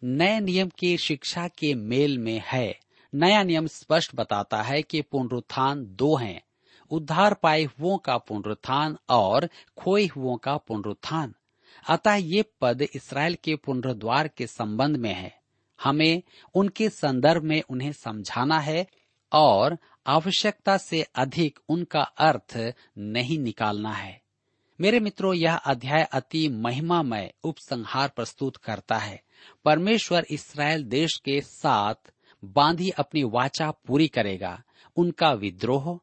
नए 0.03 0.39
नियम 0.39 0.69
की 0.69 0.97
शिक्षा 0.97 1.47
के 1.47 1.73
मेल 1.73 2.17
में 2.17 2.43
है। 2.45 2.79
नया 3.15 3.43
नियम 3.43 3.67
स्पष्ट 3.67 4.15
बताता 4.15 4.61
है 4.61 4.81
कि 4.81 5.01
पुनरुत्थान 5.01 5.85
दो 5.85 6.15
हैं। 6.15 6.41
उद्धार 6.91 7.33
पाए 7.33 7.63
हुओं 7.63 7.97
का 7.97 8.17
पुनरुत्थान 8.17 8.97
और 9.09 9.49
खोए 9.77 10.05
हुओं 10.05 10.37
का 10.37 10.57
पुनरुत्थान। 10.57 11.33
अतः 11.87 12.13
ये 12.13 12.45
पद 12.61 12.81
इसराइल 12.81 13.37
के 13.43 13.55
पुनरुद्वार 13.55 14.27
के 14.27 14.47
संबंध 14.47 14.97
में 14.97 15.13
है। 15.13 15.39
हमें 15.83 16.23
उनके 16.55 16.89
संदर्भ 16.89 17.43
में 17.43 17.61
उन्हें 17.69 17.91
समझाना 17.91 18.59
है 18.59 18.87
और 19.33 19.77
आवश्यकता 20.07 20.77
से 20.77 21.01
अधिक 21.15 21.59
उनका 21.69 22.01
अर्थ 22.01 22.73
नहीं 22.97 23.39
निकालना 23.39 23.91
है। 23.91 24.21
मेरे 24.81 24.99
मित्रों, 24.99 25.33
यह 25.33 25.55
अध्याय 25.55 26.03
अति 26.03 26.49
महिमामय 26.49 27.33
उपसंहार 27.43 28.09
प्रस्तुत 28.09 28.57
करता 28.57 28.97
है। 28.97 29.21
परमेश्वर 29.65 30.25
इसराइल 30.29 30.83
देश 30.83 31.21
के 31.25 31.41
साथ 31.41 31.95
बांधी 32.45 32.89
अपनी 32.89 33.23
वाचा 33.23 33.71
पूरी 33.71 34.07
करेगा। 34.07 34.63
उनका 34.95 35.31
विद्रोह, 35.31 35.99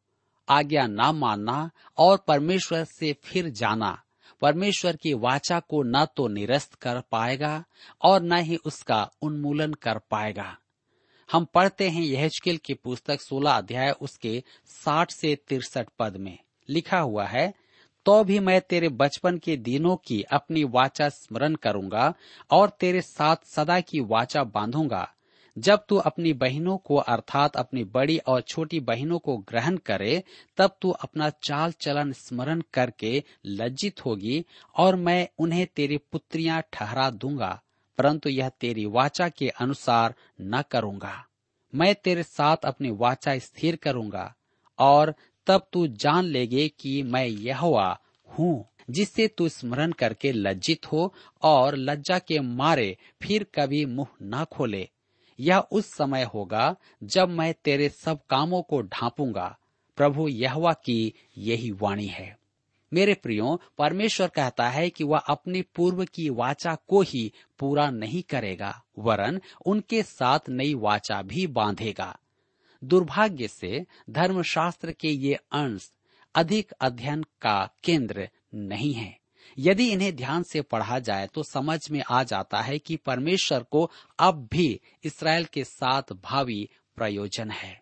आज्ञा 0.49 0.87
न 0.87 1.13
मानना 1.15 1.71
और 1.99 2.25
परमेश्वर 2.29 2.85
से 2.85 3.13
फिर 3.13 3.49
जाना 3.49 4.03
परमेश्वर 4.42 4.97
की 4.97 5.12
वाचा 5.14 5.59
को 5.61 5.82
न 5.82 6.04
तो 6.16 6.26
निरस्त 6.28 6.75
कर 6.75 7.00
पाएगा 7.12 7.64
और 8.02 8.23
न 8.23 8.38
ही 8.38 8.56
उसका 8.56 9.02
उन्मूलन 9.23 9.73
कर 9.75 9.99
पाएगा। 10.11 10.56
हम 11.28 11.44
पढ़ते 11.44 11.88
हैं 11.88 12.02
यहजकेल 12.02 12.56
की 12.56 12.75
पुस्तक 12.75 13.20
16 13.20 13.56
अध्याय 13.56 13.90
उसके 14.00 14.42
60 14.85 15.11
से 15.11 15.35
तिरसठ 15.49 15.88
पद 15.99 16.16
में। 16.16 16.38
लिखा 16.68 16.99
हुआ 16.99 17.25
है 17.25 17.52
तो 18.06 18.23
भी 18.25 18.38
मैं 18.38 18.61
तेरे 18.61 18.88
बचपन 18.88 19.38
के 19.38 19.56
दिनों 19.56 19.97
की 19.97 20.23
अपनी 20.23 20.64
वाचा 20.64 21.09
स्मरण 21.09 21.54
करूँगा 21.54 22.12
और 22.50 22.68
तेरे 22.70 23.00
साथ 23.00 23.37
सदा 23.47 23.80
की 23.80 24.00
वाचा 24.00 24.44
बांधूँगा। 24.44 25.09
जब 25.59 25.85
तू 25.88 25.97
अपनी 25.97 26.33
बहनों 26.33 26.76
को, 26.78 26.97
अर्थात 26.97 27.57
अपनी 27.57 27.85
बड़ी 27.85 28.19
और 28.19 28.40
छोटी 28.40 28.80
बहनों 28.80 29.19
को 29.19 29.37
ग्रहण 29.49 29.76
करे, 29.76 30.23
तब 30.59 30.76
तू 30.83 30.90
अपना 30.90 31.30
चाल 31.42 31.73
चलन 31.73 32.12
स्मरण 32.12 32.62
करके 32.75 33.23
लज्जित 33.47 34.04
होगी 34.04 34.45
और 34.76 34.97
मैं 34.97 35.28
उन्हें 35.38 35.66
तेरी 35.76 35.97
पुत्रियाँ 36.12 36.62
ठहरा 36.73 37.09
दूँगा, 37.11 37.61
परंतु 37.99 38.28
यह 38.28 38.49
तेरी 38.61 38.87
वाचा 38.87 39.28
के 39.28 39.49
अनुसार 39.49 40.14
न 40.40 40.62
करूँगा। 40.71 41.12
मैं 41.73 41.95
तेरे 41.95 42.23
साथ 42.23 42.64
अपनी 42.64 42.90
वाचा 42.90 43.38
स्थिर 43.38 43.76
करूँगा 43.76 44.35
और 44.78 45.14
तब 45.47 45.66
तू 45.73 45.87
जान 45.87 46.25
लेगे 46.25 46.69
कि 46.80 47.02
मैं 47.02 47.26
यह 47.26 47.59
हूँ, 48.28 48.66
जिससे 48.90 49.26
तू 49.28 49.49
स्मरण 49.49 49.92
करके 49.92 50.33
लज्जित 50.33 50.87
हो 50.92 51.12
और 51.42 51.76
लज्जा 51.76 52.19
के 52.19 52.40
मारे 52.40 52.97
फिर 53.23 53.47
कभी 53.54 53.85
मुँह 53.87 54.09
न 54.23 54.45
खोले। 54.52 54.88
यह 55.40 55.59
उस 55.59 55.87
समय 55.87 56.23
होगा 56.23 56.76
जब 57.02 57.28
मैं 57.28 57.54
तेरे 57.64 57.88
सब 57.88 58.18
कामों 58.30 58.62
को 58.62 58.82
ढांपूँगा। 58.82 59.59
प्रभु 59.97 60.28
यहवा 60.28 60.73
की 60.73 61.14
यही 61.38 61.70
वाणी 61.70 62.06
है। 62.06 62.38
मेरे 62.92 63.14
प्रियो, 63.14 63.61
परमेश्वर 63.78 64.28
कहता 64.28 64.68
है 64.68 64.90
कि 64.90 65.04
वह 65.04 65.18
अपने 65.18 65.62
पूर्व 65.62 66.04
की 66.04 66.28
वाचा 66.30 66.75
को 66.75 67.02
ही 67.02 67.32
पूरा 67.59 67.90
नहीं 67.90 68.23
करेगा, 68.23 68.85
वरन 68.99 69.40
उनके 69.66 70.02
साथ 70.02 70.38
नई 70.49 70.75
वाचा 70.75 71.23
भी 71.23 71.47
बांधेगा। 71.47 72.18
दुर्भाग्य 72.85 73.49
से 73.49 73.87
धर्मशास्त्र 74.11 74.92
के 74.92 75.09
ये 75.09 75.35
अंश 75.35 75.92
अधिक 76.35 76.73
अध्ययन 76.73 77.23
का 77.23 77.68
केंद्र 77.85 78.28
नहीं 78.54 78.92
है। 78.92 79.20
यदि 79.59 79.90
इन्हें 79.92 80.16
ध्यान 80.16 80.42
से 80.42 80.61
पढ़ा 80.62 80.99
जाए 80.99 81.26
तो 81.26 81.42
समझ 81.42 81.90
में 81.90 82.02
आ 82.11 82.23
जाता 82.23 82.61
है 82.61 82.78
कि 82.78 82.97
परमेश्वर 82.97 83.62
को 83.62 83.90
अब 84.19 84.49
भी 84.52 84.80
इसराइल 85.04 85.45
के 85.45 85.64
साथ 85.64 86.02
भावी 86.12 86.69
प्रयोजन 86.97 87.50
है। 87.50 87.80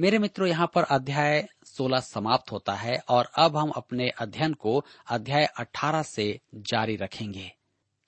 मेरे 0.00 0.18
मित्रों, 0.18 0.48
यहाँ 0.48 0.70
पर 0.74 0.82
अध्याय 0.82 1.48
16 1.66 2.00
समाप्त 2.00 2.52
होता 2.52 2.74
है 2.74 2.98
और 3.08 3.30
अब 3.38 3.56
हम 3.56 3.70
अपने 3.70 4.08
अध्ययन 4.08 4.52
को 4.52 4.84
अध्याय 5.10 5.48
18 5.60 6.02
से 6.02 6.40
जारी 6.54 6.96
रखेंगे। 6.96 7.52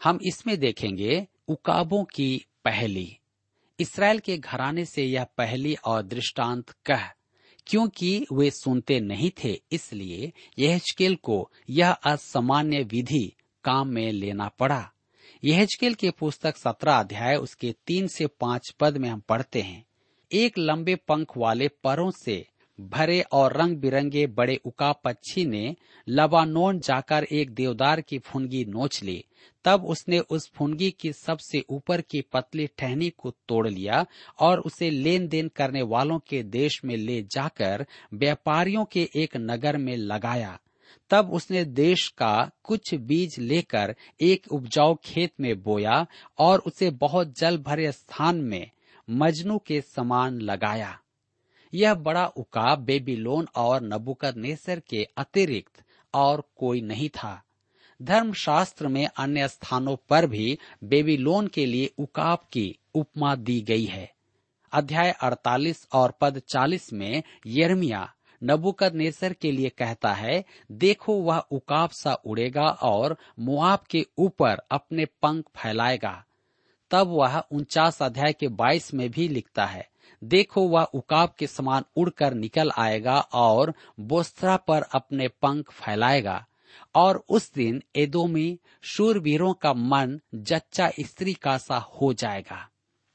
हम 0.05 0.19
इसमें 0.23 0.59
देखेंगे 0.59 1.27
उकाबों 1.49 2.05
की 2.05 2.47
पहली। 2.65 3.19
इसराइल 3.81 4.19
के 4.19 4.39
घराने 4.39 4.85
से 4.85 5.05
यह 5.05 5.25
पहली 5.25 5.75
और 5.75 6.03
दृष्टांत 6.03 6.71
कह 6.87 7.11
क्योंकि 7.69 8.27
वे 8.33 8.51
सुनते 8.51 9.01
नहीं 9.01 9.31
थे, 9.45 9.61
इसलिए 9.73 10.33
यहजकेल 10.59 11.17
को 11.17 11.51
यह 11.71 11.91
असामान्य 11.91 12.83
विधि 12.83 13.33
काम 13.65 13.89
में 13.89 14.13
लेना 14.13 14.49
पड़ा। 14.49 14.93
यहजकेल 15.45 15.95
के 15.95 16.11
पुस्तक 16.11 16.57
सत्रह 16.57 16.93
अध्याय, 16.93 17.37
उसके 17.37 17.75
तीन 17.87 18.07
से 18.07 18.27
पाँच 18.27 18.75
पद 18.81 18.97
में 18.97 19.09
हम 19.09 19.21
पढ़ते 19.21 19.61
हैं। 19.61 19.87
एक 20.33 20.59
लंबे 20.59 20.95
पंख 20.95 21.27
वाले 21.37 21.69
परों 21.69 22.11
से 22.11 22.47
भरे 22.81 23.21
और 23.21 23.57
रंग 23.57 23.77
बिरंगे 23.77 24.27
बड़े 24.27 24.61
उका 24.65 24.93
पक्षी 24.93 25.45
ने 25.47 25.77
लबानोन 26.09 26.81
जाकर 26.81 27.25
एक 27.25 27.51
देवदार 27.51 28.01
की 28.01 28.19
फुनगी 28.19 28.65
नोच 28.65 29.03
ली। 29.03 29.25
तब 29.65 29.85
उसने 29.85 30.19
उस 30.19 30.51
फुनगी 30.55 30.91
की 30.91 31.13
सबसे 31.13 31.65
ऊपर 31.71 32.01
की 32.01 32.21
पतली 32.21 32.67
टहनी 32.67 33.11
को 33.11 33.31
तोड़ 33.31 33.69
लिया 33.69 34.07
और 34.39 34.61
उसे 34.61 34.91
लेन 34.91 35.29
देन 35.29 35.49
करने 35.49 35.83
वालों 35.83 36.19
के 36.19 36.43
देश 36.43 36.81
में 36.85 36.97
ले 36.97 37.23
जाकर 37.23 37.87
व्यापारियों 38.15 38.85
के 38.85 39.09
एक 39.17 39.37
नगर 39.37 39.77
में 39.77 39.97
लगाया। 39.97 40.59
तब 41.11 41.33
उसने 41.33 41.65
देश 41.65 42.09
का 42.09 42.51
कुछ 42.63 42.95
बीज 42.95 43.37
लेकर 43.39 43.95
एक 44.21 44.53
उपजाऊ 44.53 44.95
खेत 45.05 45.33
में 45.41 45.63
बोया 45.63 46.07
और 46.39 46.59
उसे 46.59 46.91
बहुत 46.91 47.39
जल 47.39 47.59
भरे 47.59 47.93
स्थान 47.93 48.37
में 48.37 48.71
मजनू 49.11 49.59
के 49.59 49.81
समान 49.81 50.41
लगाया। 50.41 50.99
यह 51.75 51.95
बड़ा 51.95 52.27
उकाब 52.27 52.79
बेबीलोन 52.79 53.49
और 53.57 53.83
नबुकद 53.83 54.37
नेसर 54.37 54.81
के 54.81 55.09
अतिरिक्त 55.17 55.83
और 56.15 56.45
कोई 56.57 56.81
नहीं 56.81 57.09
था। 57.09 57.43
धर्मशास्त्र 58.03 58.89
में 58.89 59.09
अन्य 59.17 59.49
स्थानों 59.49 59.97
पर 60.09 60.27
भी 60.27 60.59
बेबीलोन 60.85 61.47
के 61.47 61.67
लिए 61.67 61.91
उकाब 61.99 62.39
की 62.53 62.79
उपमा 62.95 63.35
दी 63.35 63.61
गई 63.61 63.85
है। 63.85 64.13
अध्याय 64.73 65.11
48 65.11 65.89
और 65.93 66.15
पद 66.21 66.43
40 66.49 66.93
में 66.93 67.23
यर्मिया 67.47 68.15
नबुकद 68.45 68.95
नेसर 68.95 69.33
के 69.33 69.53
लिए 69.53 69.69
कहता 69.69 70.13
है, 70.13 70.45
देखो, 70.73 71.13
वह 71.13 71.39
उकाब 71.39 71.91
सा 71.91 72.15
उड़ेगा 72.15 72.69
और 72.69 73.17
मुआब 73.39 73.79
के 73.91 74.07
ऊपर 74.19 74.61
अपने 74.71 75.05
पंख 75.05 75.45
फैलाएगा। 75.57 76.25
तब 76.91 77.07
वह 77.07 77.39
उनचास 77.39 78.03
अध्याय 78.03 78.33
के 78.33 78.49
बाईस 78.49 78.95
में 78.95 79.11
भी 79.11 79.29
लिखता 79.29 79.67
है 79.67 79.89
देखो 80.25 80.69
वह 80.69 80.83
उकाब 80.83 81.35
के 81.39 81.47
समान 81.47 81.85
उड़कर 81.97 82.35
निकल 82.35 82.71
आएगा 82.79 83.21
और 83.21 83.75
बोस्त्रा 84.01 84.57
पर 84.57 84.83
अपने 84.83 85.29
पंख 85.29 85.71
फैलाएगा। 85.71 86.47
और 86.95 87.25
उस 87.29 87.53
दिन 87.53 87.83
एदोमी 87.97 88.59
शूरवीरों 88.83 89.55
का 89.55 89.73
मन 89.73 90.21
जच्चा 90.35 90.91
स्त्री 91.01 91.35
का 91.35 91.59
सा 91.59 91.79
हो 91.79 92.13
जाएगा। 92.13 92.69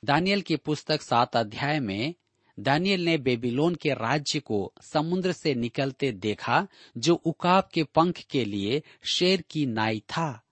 दानियल 0.06 0.42
की 0.42 0.56
पुस्तक 0.56 1.02
सात 1.02 1.36
अध्याय 1.36 1.80
में, 1.80 2.14
दानियल 2.60 3.06
ने 3.06 3.18
बेबीलोन 3.18 3.76
के 3.76 3.90
राज्य 3.90 4.40
को 4.40 4.74
समुद्र 4.82 5.32
से 5.32 5.56
निकलते 5.56 6.12
देखा, 6.12 6.68
जो 6.98 7.16
उकाब 7.16 7.70
के 7.74 7.84
पंख 7.84 8.20
के 8.20 8.46
लिए 8.46 8.84
शेर 9.04 9.44
की 9.50 9.66
नाई 9.66 10.00
था। 10.00 10.43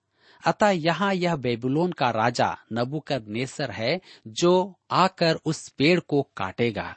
अतः 0.46 0.68
यहाँ 0.68 1.14
यह 1.14 1.36
बेबीलोन 1.36 1.92
का 1.92 2.10
राजा 2.10 2.58
नबुकद 2.72 3.46
है, 3.70 4.00
जो 4.26 4.80
आकर 4.90 5.34
उस 5.34 5.68
पेड़ 5.68 6.00
को 6.00 6.22
काटेगा। 6.22 6.96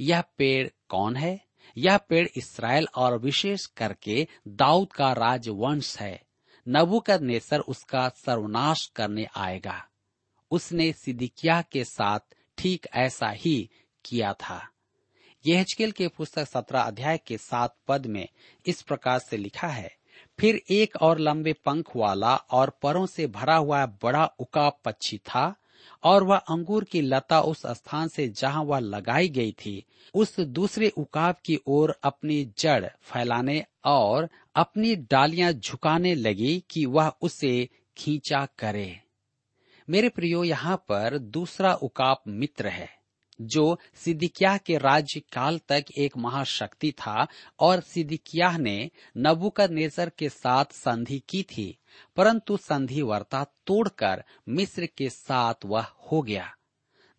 यह 0.00 0.20
पेड़ 0.20 0.68
कौन 0.88 1.16
है? 1.16 1.40
यह 1.78 1.96
पेड़ 1.96 2.28
इसराइल 2.36 2.88
और 2.96 3.18
विशेष 3.18 3.66
करके 3.66 4.28
दाऊद 4.48 4.92
का 4.92 5.12
राजवंश 5.12 5.98
है। 5.98 6.22
नबुकद 6.68 7.22
नेसर 7.22 7.60
उसका 7.60 8.08
सर्वनाश 8.08 8.86
करने 8.96 9.26
आएगा। 9.36 9.88
उसने 10.50 10.92
सिदिकिया 10.92 11.62
के 11.62 11.84
साथ 11.84 12.20
ठीक 12.58 12.86
ऐसा 12.94 13.30
ही 13.30 13.70
किया 14.04 14.32
था। 14.32 14.68
यहजकेल 15.46 15.92
के 15.92 16.08
पुस्तक 16.08 16.44
सत्रह 16.44 16.80
अध्याय 16.80 17.18
के 17.18 17.38
सात 17.38 17.76
पद 17.88 18.06
में 18.06 18.28
इस 18.66 18.82
प्रकार 18.82 19.18
से 19.18 19.36
लिखा 19.36 19.68
है 19.68 19.96
फिर 20.40 20.62
एक 20.70 20.96
और 21.00 21.18
लंबे 21.18 21.52
पंख 21.52 21.96
वाला 21.96 22.36
और 22.36 22.70
परों 22.82 23.06
से 23.06 23.26
भरा 23.26 23.56
हुआ 23.56 23.86
बड़ा 23.86 24.24
उका 24.38 24.68
पक्षी 24.68 25.18
था 25.18 25.54
और 26.04 26.22
वह 26.22 26.36
अंगूर 26.36 26.84
की 26.84 27.00
लता 27.00 27.40
उस 27.40 27.66
स्थान 27.66 28.08
से 28.08 28.28
जहाँ 28.28 28.62
वह 28.64 28.78
लगाई 28.78 29.28
गई 29.28 29.52
थी, 29.52 29.84
उस 30.14 30.40
दूसरे 30.40 30.88
उकाब 30.88 31.34
की 31.44 31.60
ओर 31.66 31.98
अपनी 32.02 32.52
जड़ 32.58 32.84
फैलाने 32.84 33.64
और 33.84 34.28
अपनी 34.54 34.96
डालियाँ 34.96 35.52
झुकाने 35.52 36.14
लगी 36.14 36.64
कि 36.70 36.86
वह 36.86 37.12
उसे 37.22 37.68
खींचा 37.96 38.46
करे। 38.58 39.00
मेरे 39.90 40.08
प्रियो, 40.08 40.44
यहाँ 40.44 40.76
पर 40.76 41.18
दूसरा 41.18 41.74
उकाब 41.74 42.22
मित्र 42.28 42.68
है। 42.68 42.95
जो 43.40 43.78
सिद्दिकिया 43.94 44.56
के 44.56 44.76
राज्य 44.78 45.20
काल 45.32 45.58
तक 45.68 45.84
एक 45.98 46.16
महाशक्ति 46.16 46.92
था 46.92 47.26
और 47.60 47.80
सिद्दिकिया 47.80 48.56
ने 48.56 48.90
नबुकद 49.16 49.70
नेसर 49.70 50.10
के 50.18 50.28
साथ 50.28 50.64
संधि 50.72 51.22
की 51.28 51.42
थी, 51.42 51.78
परंतु 52.16 52.56
संधि 52.56 53.02
वर्ता 53.02 53.44
तोड़कर 53.66 54.24
मिस्र 54.48 54.86
के 54.86 55.08
साथ 55.08 55.66
वह 55.66 55.86
हो 56.12 56.22
गया। 56.22 56.52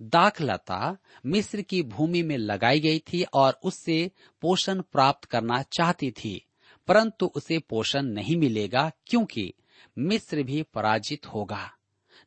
दाखलता 0.01 0.97
मिस्र 1.25 1.62
की 1.62 1.82
भूमि 1.84 2.21
में 2.23 2.38
लगाई 2.38 2.80
गई 2.80 2.99
थी 2.99 3.23
और 3.34 3.60
उससे 3.63 4.12
पोषण 4.41 4.82
प्राप्त 4.82 5.25
करना 5.25 5.62
चाहती 5.62 6.12
थी, 6.12 6.41
परंतु 6.88 7.32
उसे 7.36 7.60
पोषण 7.60 8.06
नहीं 8.06 8.38
मिलेगा 8.38 8.91
क्योंकि 9.06 9.53
मिस्र 9.97 10.43
भी 10.43 10.62
पराजित 10.63 11.25
होगा। 11.25 11.77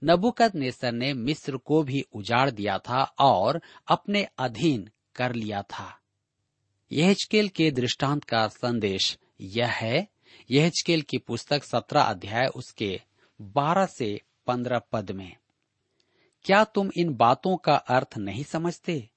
नबुकद 0.05 0.53
नेसर 0.55 0.93
ने 0.93 1.13
मिस्र 1.13 1.57
को 1.57 1.83
भी 1.83 2.05
उजाड़ 2.15 2.51
दिया 2.51 2.79
था 2.79 3.03
और 3.03 3.61
अपने 3.89 4.29
अधीन 4.39 4.89
कर 5.17 5.35
लिया 5.35 5.63
था। 5.63 5.99
यहजकेल 6.93 7.49
के 7.49 7.71
दृष्टांत 7.71 8.25
का 8.25 8.49
संदेश 8.49 9.19
यह 9.41 9.67
है। 9.67 10.09
यहजकेल 10.51 11.03
की 11.03 11.19
पुस्तक 11.19 11.65
सत्रह 11.65 12.01
अध्याय 12.01 12.47
उसके 12.47 13.01
बारह 13.41 13.87
से 13.87 14.21
पंद्रह 14.47 14.79
पद 14.93 15.11
में। 15.11 15.37
क्या 16.45 16.65
तुम 16.65 16.91
इन 16.97 17.15
बातों 17.15 17.57
का 17.57 17.75
अर्थ 17.75 18.19
नहीं 18.19 18.45
समझते? 18.45 19.11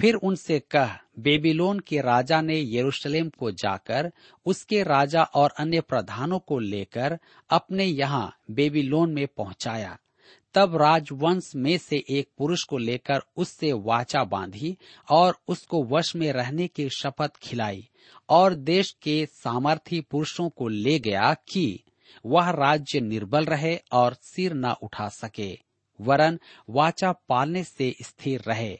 फिर 0.00 0.14
उनसे 0.14 0.60
कह, 0.60 0.86
बेबीलोन 1.18 1.80
के 1.80 2.00
राजा 2.00 2.40
ने 2.40 2.76
यरूशलेम 2.76 3.28
को 3.28 3.50
जाकर 3.50 4.12
उसके 4.46 4.82
राजा 4.82 5.22
और 5.22 5.50
अन्य 5.50 5.80
प्रधानों 5.80 6.38
को 6.38 6.58
लेकर 6.58 7.18
अपने 7.50 7.84
यहाँ 7.84 8.36
बेबीलोन 8.50 9.12
में 9.12 9.26
पहुँचाया। 9.26 9.98
तब 10.54 10.76
राजवंश 10.76 11.52
में 11.56 11.78
से 11.78 12.04
एक 12.10 12.28
पुरुष 12.38 12.64
को 12.64 12.78
लेकर 12.78 13.20
उससे 13.36 13.72
वाचा 13.72 14.24
बांधी 14.24 14.76
और 15.10 15.38
उसको 15.48 15.84
वश 15.84 16.16
में 16.16 16.32
रहने 16.32 16.68
की 16.68 16.88
शपथ 16.88 17.36
खिलाई 17.36 17.88
और 18.28 18.54
देश 18.54 18.96
के 19.02 19.26
सामर्थी 19.26 20.00
पुरुषों 20.00 20.48
को 20.48 20.68
ले 20.68 20.98
गया 20.98 21.34
कि 21.34 21.84
वह 22.26 22.50
राज्य 22.50 23.00
निर्बल 23.00 23.44
रहे 23.44 23.78
और 23.92 24.14
सिर 24.14 24.54
न 24.54 24.64
उठा 24.82 25.08
सके, 25.08 25.58
वरन 26.00 26.40
वाचा 26.70 27.12
पालने 27.12 27.64
से 27.64 27.94
स्थिर 28.02 28.40
रहे। 28.40 28.78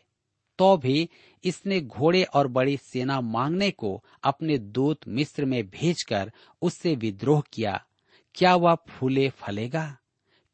तो 0.59 0.77
भी 0.77 1.09
इसने 1.45 1.81
घोड़े 1.81 2.23
और 2.25 2.49
बड़ी 2.49 2.77
सेना 2.77 3.21
मांगने 3.21 3.71
को 3.71 4.05
अपने 4.23 4.59
दूत 4.59 5.01
मिस्र 5.09 5.45
में 5.45 5.69
भेजकर 5.71 6.33
उससे 6.63 6.95
विद्रोह 6.95 7.43
किया। 7.53 7.85
क्या 8.35 8.55
वह 8.55 8.75
फूले 8.75 9.29
फलेगा? 9.29 9.97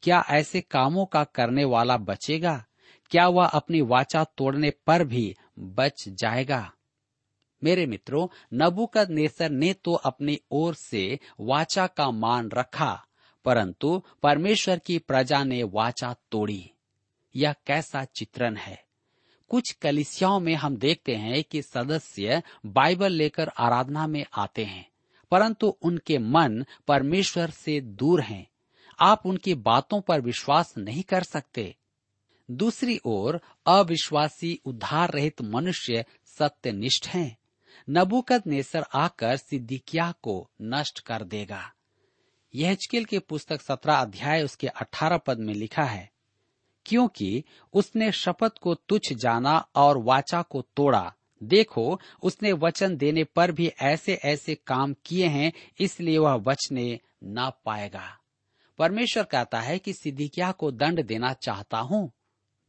क्या 0.03 0.23
ऐसे 0.29 0.61
कामों 0.61 1.05
का 1.05 1.23
करने 1.23 1.63
वाला 1.63 1.97
बचेगा? 1.97 2.65
क्या 3.11 3.27
वह 3.27 3.45
अपनी 3.45 3.81
वाचा 3.81 4.23
तोड़ने 4.37 4.69
पर 4.87 5.03
भी 5.03 5.35
बच 5.59 6.09
जाएगा? 6.09 6.71
मेरे 7.63 7.85
मित्रों 7.85 8.27
नबुकद 8.53 9.09
नेसर 9.09 9.49
ने 9.49 9.73
तो 9.73 9.93
अपनी 9.93 10.39
ओर 10.51 10.75
से 10.75 11.19
वाचा 11.39 11.87
का 11.87 12.09
मान 12.11 12.49
रखा, 12.49 13.05
परंतु 13.45 14.03
परमेश्वर 14.23 14.79
की 14.79 14.97
प्रजा 14.97 15.43
ने 15.43 15.63
वाचा 15.63 16.15
तोड़ी। 16.31 16.71
यह 17.35 17.55
कैसा 17.65 18.03
चित्रण 18.03 18.55
है? 18.55 18.83
कुछ 19.51 19.71
कलिसियाओं 19.71 20.39
में 20.39 20.55
हम 20.55 20.77
देखते 20.77 21.15
हैं 21.15 21.43
कि 21.43 21.61
सदस्य 21.61 22.41
बाइबल 22.65 23.11
लेकर 23.11 23.51
आराधना 23.57 24.07
में 24.07 24.25
आते 24.33 24.65
हैं, 24.65 24.85
परंतु 25.31 25.67
उनके 25.81 26.17
मन 26.17 26.65
परमेश्वर 26.87 27.49
से 27.49 27.79
दूर 27.81 28.21
हैं। 28.21 28.50
आप 29.01 29.25
उनकी 29.25 29.53
बातों 29.55 30.01
पर 30.01 30.21
विश्वास 30.21 30.73
नहीं 30.77 31.03
कर 31.03 31.23
सकते। 31.23 31.75
दूसरी 32.49 32.99
ओर, 33.05 33.39
अविश्वासी 33.65 34.59
उद्धार 34.65 35.11
रहित 35.11 35.41
मनुष्य 35.41 36.05
सत्यनिष्ठ 36.27 37.07
हैं। 37.07 37.37
नबुकद 37.89 38.43
नेसर 38.47 38.85
आकर 38.95 39.37
सिद्दिकिया 39.37 40.13
को 40.21 40.49
नष्ट 40.61 40.99
कर 40.99 41.23
देगा। 41.23 41.71
यहजकेल 42.53 43.05
के 43.05 43.19
पुस्तक 43.19 43.61
सत्रह 43.61 43.93
अध्याय 43.93 44.43
उसके 44.43 44.67
अठारह 44.67 45.17
पद 45.17 45.39
में 45.39 45.53
लिखा 45.53 45.83
है, 45.83 46.09
क्योंकि 46.85 47.43
उसने 47.73 48.11
शपथ 48.11 48.57
को 48.61 48.73
तुच्छ 48.75 49.13
जाना 49.13 49.57
और 49.75 49.97
वाचा 49.97 50.41
को 50.41 50.61
तोड़ा। 50.75 51.13
देखो, 51.43 51.99
उसने 52.23 52.51
वचन 52.53 52.97
देने 52.97 53.23
पर 53.23 53.51
भी 53.51 53.67
ऐसे 53.81 54.13
ऐसे 54.13 54.55
काम 54.55 54.95
किए 55.05 55.27
हैं, 55.27 55.51
इसलिए 55.79 56.17
वह 56.17 56.37
बचने 56.37 56.99
न 57.23 57.51
पाएगा। 57.65 58.17
परमेश्वर 58.81 59.23
कहता 59.23 59.59
है 59.61 59.77
कि 59.79 59.93
सिद्धिकिया 59.93 60.51
को 60.51 60.71
दंड 60.71 61.05
देना 61.05 61.33
चाहता 61.33 61.77
हूँ। 61.77 62.11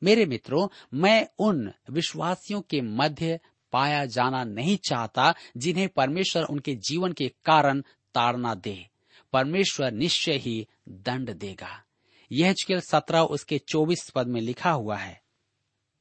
मेरे 0.02 0.26
मित्रों, 0.26 0.68
मैं 0.94 1.26
उन 1.38 1.72
विश्वासियों 1.90 2.60
के 2.60 2.80
मध्य 2.80 3.38
पाया 3.72 4.04
जाना 4.06 4.44
नहीं 4.44 4.76
चाहता 4.88 5.34
जिन्हें 5.56 5.88
परमेश्वर 5.88 6.42
उनके 6.42 6.74
जीवन 6.88 7.12
के 7.12 7.28
कारण 7.44 7.80
ताड़ना 8.14 8.54
दे। 8.54 8.76
परमेश्वर 9.32 9.92
निश्चय 9.92 10.36
ही 10.36 10.66
दंड 10.88 11.30
देगा। 11.30 11.82
यह 12.30 12.54
सत्रह, 12.70 13.20
उसके 13.20 13.58
चौबीस 13.58 14.10
पद 14.10 14.26
में 14.26 14.40
लिखा 14.40 14.70
हुआ 14.70 14.96
है, 14.96 15.20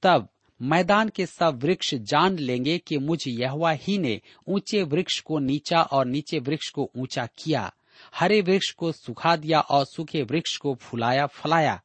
तब 0.04 0.30
मैदान 0.62 1.10
के 1.10 1.26
सब 1.26 1.64
वृक्ष 1.64 1.96
जान 1.96 2.38
लेंगे 2.38 2.78
कि 2.78 2.98
मुझ 2.98 3.24
यहवा 3.28 3.72
ही 3.72 3.98
ने 3.98 4.22
ऊँचे 4.48 4.84
वृक्ष 4.84 5.20
को 5.20 5.40
नीचा 5.40 5.82
और 5.82 6.06
नीचे 6.06 6.40
वृक्ष 6.40 6.70
को 6.70 6.92
ऊँचा 6.98 7.26
किया। 7.26 7.74
हरे 8.16 8.42
वृक्ष 8.42 8.72
को 8.72 8.92
सुखा 8.92 9.36
दिया 9.36 9.60
और 9.60 9.86
सूखे 9.86 10.24
वृक्ष 10.24 10.58
को 10.58 10.76
फुलाया, 10.76 11.26
फलाया। 11.26 11.82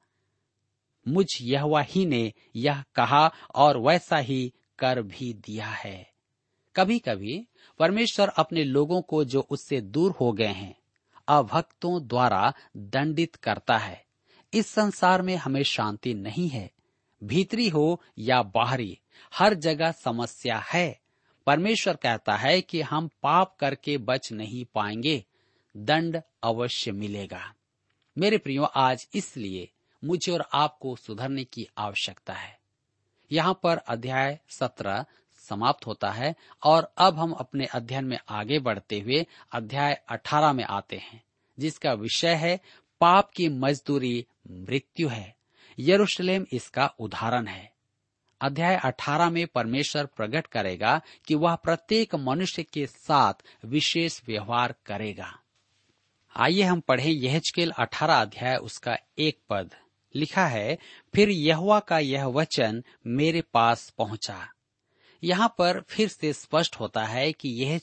मुझ 1.08 1.26
यहवा 1.40 1.80
ही 1.80 2.06
ने 2.06 2.32
यह 2.56 2.84
कहा 2.94 3.32
और 3.54 3.78
वैसा 3.78 4.16
ही 4.16 4.52
कर 4.78 5.02
भी 5.02 5.32
दिया 5.32 5.66
है। 5.66 6.12
कभी 6.76 6.98
कभी 6.98 7.48
परमेश्वर 7.78 8.28
अपने 8.28 8.64
लोगों 8.64 9.02
को 9.02 9.24
जो 9.24 9.40
उससे 9.40 9.80
दूर 9.80 10.10
हो 10.10 10.32
गए 10.32 10.46
हैं, 10.46 10.76
अभक्तों 11.28 12.06
द्वारा 12.06 12.54
दंडित 12.76 13.34
करता 13.34 13.78
है। 13.78 14.06
इस 14.54 14.66
संसार 14.66 15.22
में 15.22 15.36
हमें 15.36 15.62
शांति 15.62 16.14
नहीं 16.14 16.48
है। 16.48 16.70
भीतरी 17.24 17.68
हो 17.68 18.02
या 18.18 18.42
बाहरी, 18.42 18.98
हर 19.34 19.54
जगह 19.54 19.92
समस्या 19.92 20.58
है। 20.58 21.00
परमेश्वर 21.46 21.96
कहता 21.96 22.36
है 22.36 22.60
कि 22.60 22.82
हम 22.82 23.08
पाप 23.08 23.56
करके 23.60 23.98
बच 23.98 24.32
नहीं 24.32 24.64
पाएँगे। 24.74 25.25
दंड 25.76 26.22
अवश्य 26.42 26.92
मिलेगा। 26.92 27.54
मेरे 28.18 28.38
प्रियो, 28.38 28.64
आज 28.64 29.08
इसलिए 29.14 29.68
मुझे 30.04 30.32
और 30.32 30.48
आपको 30.54 30.96
सुधरने 30.96 31.44
की 31.44 31.68
आवश्यकता 31.78 32.32
है। 32.32 32.58
यहाँ 33.32 33.60
पर 33.62 33.76
अध्याय 33.76 34.40
सत्रह 34.48 35.04
समाप्त 35.36 35.86
होता 35.86 36.10
है 36.10 36.34
और 36.62 36.94
अब 36.98 37.18
हम 37.18 37.32
अपने 37.32 37.66
अध्ययन 37.66 38.04
में 38.04 38.18
आगे 38.28 38.58
बढ़ते 38.58 39.00
हुए 39.00 39.26
अध्याय 39.52 40.02
अठारह 40.08 40.52
में 40.52 40.64
आते 40.64 40.96
हैं, 40.96 41.24
जिसका 41.58 41.92
विषय 41.92 42.34
है, 42.34 42.60
पाप 43.00 43.30
की 43.30 43.48
मजदूरी 43.48 44.26
मृत्यु 44.50 45.08
है। 45.08 45.36
यरूशलेम 45.78 46.46
इसका 46.52 46.86
उदाहरण 46.86 47.46
है। 47.46 47.72
अध्याय 48.40 48.80
18 48.84 49.30
में 49.30 49.46
परमेश्वर 49.46 50.06
प्रकट 50.06 50.46
करेगा 50.46 51.00
कि 51.26 51.34
वह 51.34 51.54
प्रत्येक 51.54 52.14
मनुष्य 52.14 52.62
के 52.62 52.86
साथ 52.86 53.34
विशेष 53.64 54.20
व्यवहार 54.26 54.74
करेगा। 54.86 55.40
आइए 56.38 56.62
हम 56.62 56.80
पढ़ें 56.80 57.10
यहचकेल 57.10 57.70
18 57.70 58.20
अध्याय, 58.20 58.56
उसका 58.56 58.98
एक 59.18 59.38
पद। 59.50 59.70
लिखा 60.14 60.46
है, 60.46 60.78
फिर 61.14 61.30
यहुआ 61.30 61.80
का 61.80 61.98
यह 61.98 62.24
वचन 62.24 62.84
मेरे 63.06 63.40
पास 63.40 63.94
पहुँचा। 63.98 64.52
यहाँ 65.24 65.54
पर 65.58 65.80
फिर 65.80 66.08
से 66.08 66.32
स्पष्ट 66.32 66.76
होता 66.76 67.04
है 67.04 67.32
कि 67.32 67.48
यह 67.48 67.80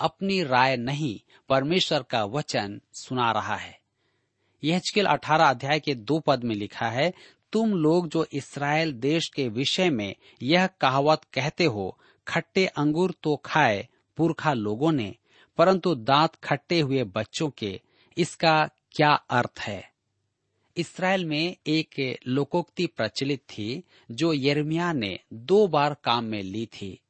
अपनी 0.00 0.42
राय 0.42 0.76
नहीं, 0.76 1.20
परमेश्वर 1.48 2.02
का 2.02 2.24
वचन 2.24 2.80
सुना 2.92 3.32
रहा 3.32 3.56
है। 3.56 3.80
यह 4.64 4.80
अठारह 5.08 5.44
अध्याय 5.44 5.80
के 5.80 5.94
दो 5.94 6.18
पद 6.18 6.44
में 6.44 6.54
लिखा 6.54 6.88
है, 6.88 7.12
तुम 7.52 7.72
लोग 7.72 8.08
जो 8.08 8.26
इसराइल 8.32 8.92
देश 8.92 9.28
के 9.28 9.48
विषय 9.48 9.90
में 9.90 10.14
यह 10.42 10.66
कहावत 10.66 11.20
कहते 11.32 11.64
हो, 11.64 11.98
खट्टे 12.28 12.66
अंगूर 12.66 13.14
तो 13.22 13.36
खाए, 13.36 13.88
पुरखा 14.16 14.52
लोगों 14.52 14.92
ने 14.92 15.14
परंतु 15.58 15.94
दांत 15.94 16.34
खट्टे 16.34 16.80
हुए 16.80 17.04
बच्चों 17.04 17.50
के 17.50 17.80
इसका 18.18 18.66
क्या 18.66 19.12
अर्थ 19.12 19.60
है? 19.60 19.92
इसराइल 20.76 21.24
में 21.24 21.56
एक 21.66 22.18
लोकोक्ति 22.26 22.86
प्रचलित 22.86 23.40
थी, 23.40 23.84
जो 24.10 24.32
यर्मिया 24.32 24.92
ने 24.92 25.20
दो 25.32 25.68
बार 25.68 25.96
काम 26.04 26.24
में 26.24 26.42
ली 26.42 26.66
थी। 26.66 27.00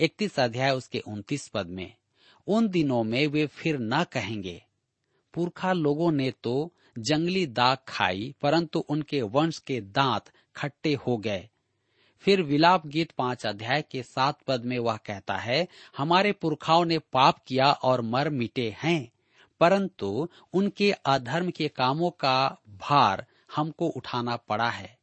इकतीस 0.00 0.40
अध्याय 0.40 0.70
उसके 0.70 0.98
उन्तीस 0.98 1.48
पद 1.48 1.66
में। 1.66 1.94
उन 2.46 2.68
दिनों 2.68 3.04
में 3.04 3.26
वे 3.26 3.46
फिर 3.46 3.78
न 3.78 4.04
कहेंगे। 4.04 4.64
पुरखा 5.34 5.72
लोगों 5.72 6.12
ने 6.12 6.30
तो 6.30 6.72
जंगली 6.98 7.46
दाग 7.46 7.78
खाई, 7.88 8.34
परंतु 8.40 8.78
उनके 8.78 9.22
वंश 9.22 9.58
के 9.58 9.80
दांत 9.80 10.24
खट्टे 10.56 10.94
हो 10.94 11.16
गए। 11.16 11.48
फिर 12.24 12.42
विलाप 12.42 12.86
गीत 12.86 13.10
पाँच 13.10 13.46
अध्याय 13.46 13.82
के 13.82 14.02
सात 14.02 14.40
पद 14.42 14.64
में 14.64 14.78
वह 14.78 14.96
कहता 14.96 15.36
है, 15.36 15.68
हमारे 15.96 16.32
पुरखाओं 16.32 16.84
ने 16.84 16.98
पाप 16.98 17.38
किया 17.46 17.72
और 17.72 18.00
मर 18.00 18.30
मिटे 18.30 18.76
हैं, 18.82 19.12
परंतु 19.60 20.28
उनके 20.52 20.92
अधर्म 20.92 21.50
के 21.50 21.68
कामों 21.68 22.10
का 22.10 22.58
भार 22.68 23.26
हमको 23.56 23.88
उठाना 23.88 24.36
पड़ा 24.36 24.70
है। 24.70 24.98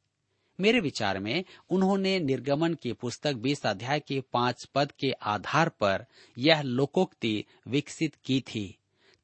मेरे 0.60 0.79
विचार 0.79 1.19
में 1.19 1.43
उन्होंने 1.69 2.19
निर्गमन 2.19 2.73
की 2.73 2.93
पुस्तक 2.93 3.34
बीस 3.34 3.65
अध्याय 3.65 3.99
के 3.99 4.23
पाँच 4.34 4.65
पद 4.65 4.91
के 4.91 5.12
आधार 5.12 5.69
पर 5.69 6.05
यह 6.38 6.62
लोकोक्ति 6.62 7.45
विकसित 7.67 8.15
की 8.15 8.41
थी। 8.41 8.77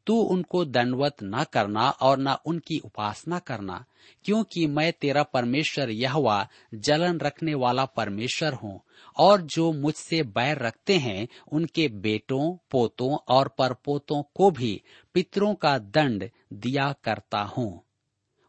तू 0.07 0.15
उनको 0.15 0.65
दंडवत 0.65 1.15
न 1.23 1.45
करना 1.53 1.89
और 1.89 2.19
न 2.19 2.37
उनकी 2.45 2.79
उपासना 2.79 3.39
करना, 3.39 3.85
क्योंकि 4.25 4.67
मैं 4.67 4.93
तेरा 4.93 5.23
परमेश्वर 5.23 5.89
यहवा, 5.89 6.47
जलन 6.73 7.19
रखने 7.19 7.53
वाला 7.53 7.85
परमेश्वर 7.85 8.53
हूँ, 8.53 8.81
और 9.17 9.41
जो 9.41 9.71
मुझसे 9.71 10.23
बैर 10.23 10.57
रखते 10.57 10.97
हैं, 10.97 11.27
उनके 11.51 11.87
बेटों, 11.87 12.57
पोतों 12.71 13.17
और 13.27 13.47
परपोतों 13.47 14.23
को 14.35 14.51
भी 14.51 14.81
पितरों 15.13 15.55
का 15.55 15.77
दंड 15.77 16.29
दिया 16.53 16.95
करता 17.03 17.39
हूँ। 17.39 17.83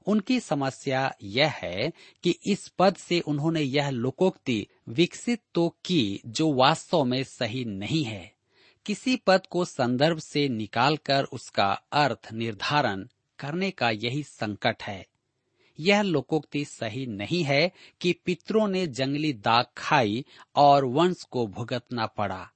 उनकी 0.07 0.41
समस्या 0.41 1.15
यह 1.23 1.49
है 1.49 1.93
कि 2.25 2.35
इस 2.47 2.69
पद 2.69 2.97
से 2.97 3.21
उन्होंने 3.21 3.61
यह 3.61 3.91
लोकोक्ति 3.91 4.67
विकसित 4.89 5.43
तो 5.55 5.69
की 5.85 6.23
जो 6.27 6.53
वास्तव 6.53 7.05
में 7.05 7.25
सही 7.25 7.65
नहीं 7.65 8.05
है। 8.05 8.38
किसी 8.89 9.17
पद 9.17 9.47
को 9.47 9.65
संदर्भ 9.65 10.19
से 10.19 10.49
निकालकर 10.49 11.25
उसका 11.25 11.83
अर्थ 11.93 12.33
निर्धारण 12.33 13.09
करने 13.39 13.71
का 13.71 13.91
यही 13.91 14.23
संकट 14.23 14.83
है। 14.83 15.07
यह 15.81 16.03
लोकोक्ति 16.03 16.65
सही 16.65 17.07
नहीं 17.07 17.45
है 17.45 17.73
कि 18.01 18.13
पितरों 18.13 18.69
ने 18.69 18.87
जंगली 18.87 19.33
दाग 19.33 19.67
खाई 19.77 20.25
और 20.57 20.85
वंश 20.85 21.23
को 21.23 21.47
भुगतना 21.47 22.07
पड़ा। 22.07 22.51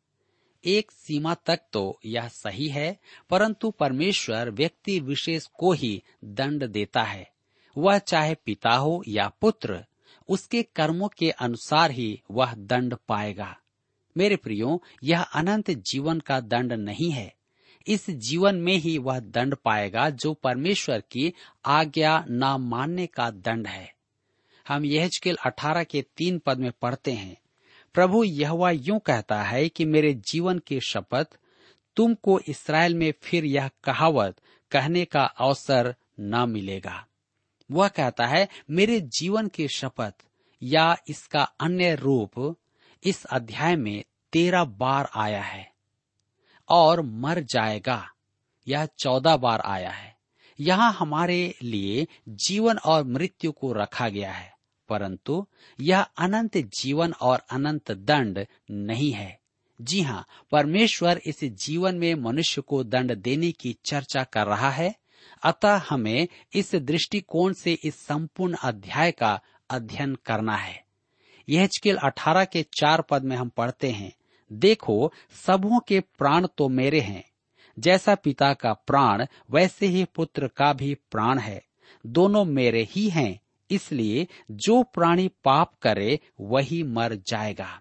एक 0.64 0.90
सीमा 0.90 1.34
तक 1.34 1.60
तो 1.72 2.00
यह 2.06 2.28
सही 2.28 2.68
है, 2.68 3.00
परंतु 3.30 3.70
परमेश्वर 3.70 4.50
व्यक्ति 4.50 5.00
विशेष 5.00 5.46
को 5.46 5.72
ही 5.72 6.02
दंड 6.24 6.66
देता 6.66 7.02
है। 7.02 7.32
वह 7.78 7.98
चाहे 7.98 8.34
पिता 8.34 8.74
हो 8.74 9.04
या 9.08 9.28
पुत्र, 9.28 9.84
उसके 10.28 10.62
कर्मों 10.62 11.08
के 11.08 11.30
अनुसार 11.30 11.90
ही 11.90 12.22
वह 12.30 12.54
दंड 12.54 12.96
पाएगा। 13.08 13.56
मेरे 14.16 14.36
प्रियो, 14.36 14.82
यह 15.02 15.22
अनंत 15.22 15.70
जीवन 15.70 16.20
का 16.20 16.40
दंड 16.40 16.72
नहीं 16.72 17.10
है। 17.10 17.32
इस 17.86 18.10
जीवन 18.10 18.56
में 18.56 18.74
ही 18.74 18.96
वह 18.98 19.18
दंड 19.18 19.54
पाएगा 19.54 20.08
जो 20.10 20.32
परमेश्वर 20.34 21.00
की 21.00 21.32
आज्ञा 21.64 22.24
न 22.30 22.56
मानने 22.60 23.06
का 23.06 23.30
दंड 23.30 23.66
है। 23.66 23.92
हम 24.68 24.84
यह 24.84 25.08
अठारह 25.44 25.84
के 25.84 26.02
तीन 26.16 26.38
पद 26.38 26.58
में 26.58 26.70
पढ़ते 26.82 27.12
हैं, 27.12 27.36
प्रभु 27.94 28.24
यह 28.24 28.80
यूँ 28.82 28.98
कहता 28.98 29.42
है 29.42 29.68
कि 29.68 29.84
मेरे 29.84 30.12
जीवन 30.14 30.58
की 30.58 30.80
शपथ, 30.80 31.26
तुमको 31.96 32.38
इसराइल 32.48 32.94
में 32.94 33.12
फिर 33.22 33.44
यह 33.44 33.70
कहावत 33.84 34.36
कहने 34.70 35.04
का 35.04 35.22
अवसर 35.22 35.94
न 36.20 36.48
मिलेगा। 36.48 37.06
वह 37.70 37.88
कहता 37.88 38.26
है, 38.26 38.48
मेरे 38.70 39.00
जीवन 39.00 39.48
की 39.48 39.68
शपथ 39.68 40.14
या 40.62 40.96
इसका 41.08 41.42
अन्य 41.42 41.94
रूप 41.94 42.56
इस 43.02 43.24
अध्याय 43.24 43.76
में 43.76 44.02
तेरह 44.32 44.64
बार 44.64 45.08
आया 45.14 45.42
है 45.42 45.70
और 46.68 47.00
मर 47.02 47.40
जाएगा। 47.44 48.02
यह 48.66 48.86
चौदह 48.98 49.36
बार 49.36 49.60
आया 49.60 49.90
है। 49.90 50.16
यहाँ 50.58 50.92
हमारे 50.92 51.54
लिए 51.62 52.06
जीवन 52.28 52.78
और 52.78 53.04
मृत्यु 53.04 53.52
को 53.52 53.72
रखा 53.72 54.08
गया 54.08 54.32
है, 54.32 54.52
परंतु 54.88 55.46
यह 55.78 56.00
अनंत 56.00 56.56
जीवन 56.56 57.12
और 57.12 57.42
अनंत 57.50 57.92
दंड 57.92 58.46
नहीं 58.70 59.12
है। 59.12 59.38
जी 59.80 60.00
हाँ 60.02 60.24
परमेश्वर 60.52 61.20
इस 61.26 61.42
जीवन 61.44 61.94
में 61.94 62.14
मनुष्य 62.14 62.62
को 62.62 62.82
दंड 62.84 63.14
देने 63.14 63.50
की 63.52 63.76
चर्चा 63.84 64.24
कर 64.24 64.46
रहा 64.46 64.70
है, 64.70 64.94
अतः 65.42 65.82
हमें 65.88 66.28
इस 66.54 66.74
दृष्टिकोण 66.74 67.52
से 67.52 67.72
इस 67.84 67.98
संपूर्ण 67.98 68.56
अध्याय 68.62 69.12
का 69.12 69.40
अध्ययन 69.70 70.14
करना 70.14 70.56
है। 70.56 70.81
यह 71.52 71.66
चकिल 71.66 71.96
अठारह 71.96 72.44
के 72.44 72.62
चार 72.62 73.00
पद 73.00 73.24
में 73.24 73.36
हम 73.36 73.48
पढ़ते 73.48 73.90
हैं, 73.90 74.12
देखो, 74.52 75.12
सबों 75.46 75.80
के 75.80 76.00
प्राण 76.00 76.46
तो 76.46 76.68
मेरे 76.68 77.00
हैं। 77.00 77.24
जैसा 77.78 78.14
पिता 78.14 78.52
का 78.54 78.72
प्राण, 78.72 79.26
वैसे 79.50 79.86
ही 79.86 80.04
पुत्र 80.04 80.48
का 80.48 80.72
भी 80.72 80.94
प्राण 80.94 81.38
है। 81.38 81.62
दोनों 82.06 82.44
मेरे 82.44 82.88
ही 82.90 83.08
हैं, 83.08 83.40
इसलिए 83.70 84.26
जो 84.50 84.82
प्राणी 84.82 85.28
पाप 85.28 85.72
करे, 85.82 86.18
वही 86.40 86.82
मर 86.82 87.14
जाएगा। 87.14 87.80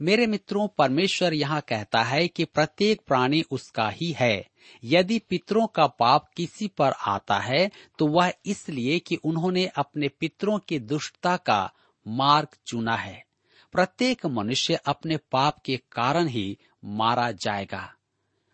मेरे 0.00 0.26
मित्रों, 0.26 0.68
परमेश्वर 0.68 1.34
यहाँ 1.34 1.60
कहता 1.60 2.02
है 2.02 2.28
कि 2.28 2.44
प्रत्येक 2.44 3.00
प्राणी 3.06 3.42
उसका 3.50 3.88
ही 3.88 4.10
है। 4.12 4.46
यदि 4.84 5.18
पितरों 5.18 5.66
का 5.66 5.86
पाप 5.86 6.28
किसी 6.36 6.68
पर 6.68 6.92
आता 7.06 7.38
है 7.38 7.70
तो 7.98 8.06
वह 8.06 8.32
इसलिए 8.46 8.98
कि 8.98 9.16
उन्होंने 9.16 9.66
अपने 9.66 10.08
पितरों 10.08 10.58
की 10.58 10.78
दुष्टता 10.78 11.36
का 11.36 11.72
मार्ग 12.06 12.48
चुना 12.66 12.96
है। 12.96 13.24
प्रत्येक 13.72 14.26
मनुष्य 14.26 14.74
अपने 14.74 15.16
पाप 15.16 15.58
के 15.64 15.76
कारण 15.92 16.26
ही 16.26 16.58
मारा 16.84 17.30
जाएगा। 17.30 17.94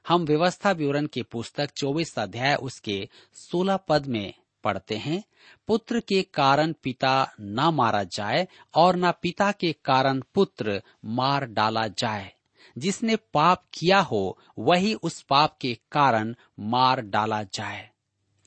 हम 0.08 0.24
व्यवस्था 0.24 0.70
विवरण 0.70 1.06
की 1.06 1.22
पुस्तक 1.22 1.70
चौबीस 1.70 2.18
अध्याय 2.18 2.54
उसके 2.54 3.08
सोलह 3.32 3.76
पद 3.76 4.06
में 4.06 4.34
पढ़ते 4.64 4.96
हैं, 4.96 5.24
पुत्र 5.66 6.00
के 6.00 6.22
कारण 6.22 6.72
पिता 6.82 7.32
न 7.40 7.60
मारा 7.60 8.04
जाए 8.04 8.48
और 8.74 8.96
न 8.96 9.12
पिता 9.12 9.52
के 9.52 9.72
कारण 9.72 10.22
पुत्र 10.34 10.82
मार 11.04 11.44
डाला 11.44 11.86
जाए। 11.86 12.32
जिसने 12.78 13.16
पाप 13.16 13.64
किया 13.74 14.00
हो, 14.00 14.38
वही 14.58 14.94
उस 14.94 15.22
पाप 15.22 15.58
के 15.60 15.78
कारण 15.92 16.34
मार 16.60 17.00
डाला 17.00 17.42
जाए। 17.42 17.90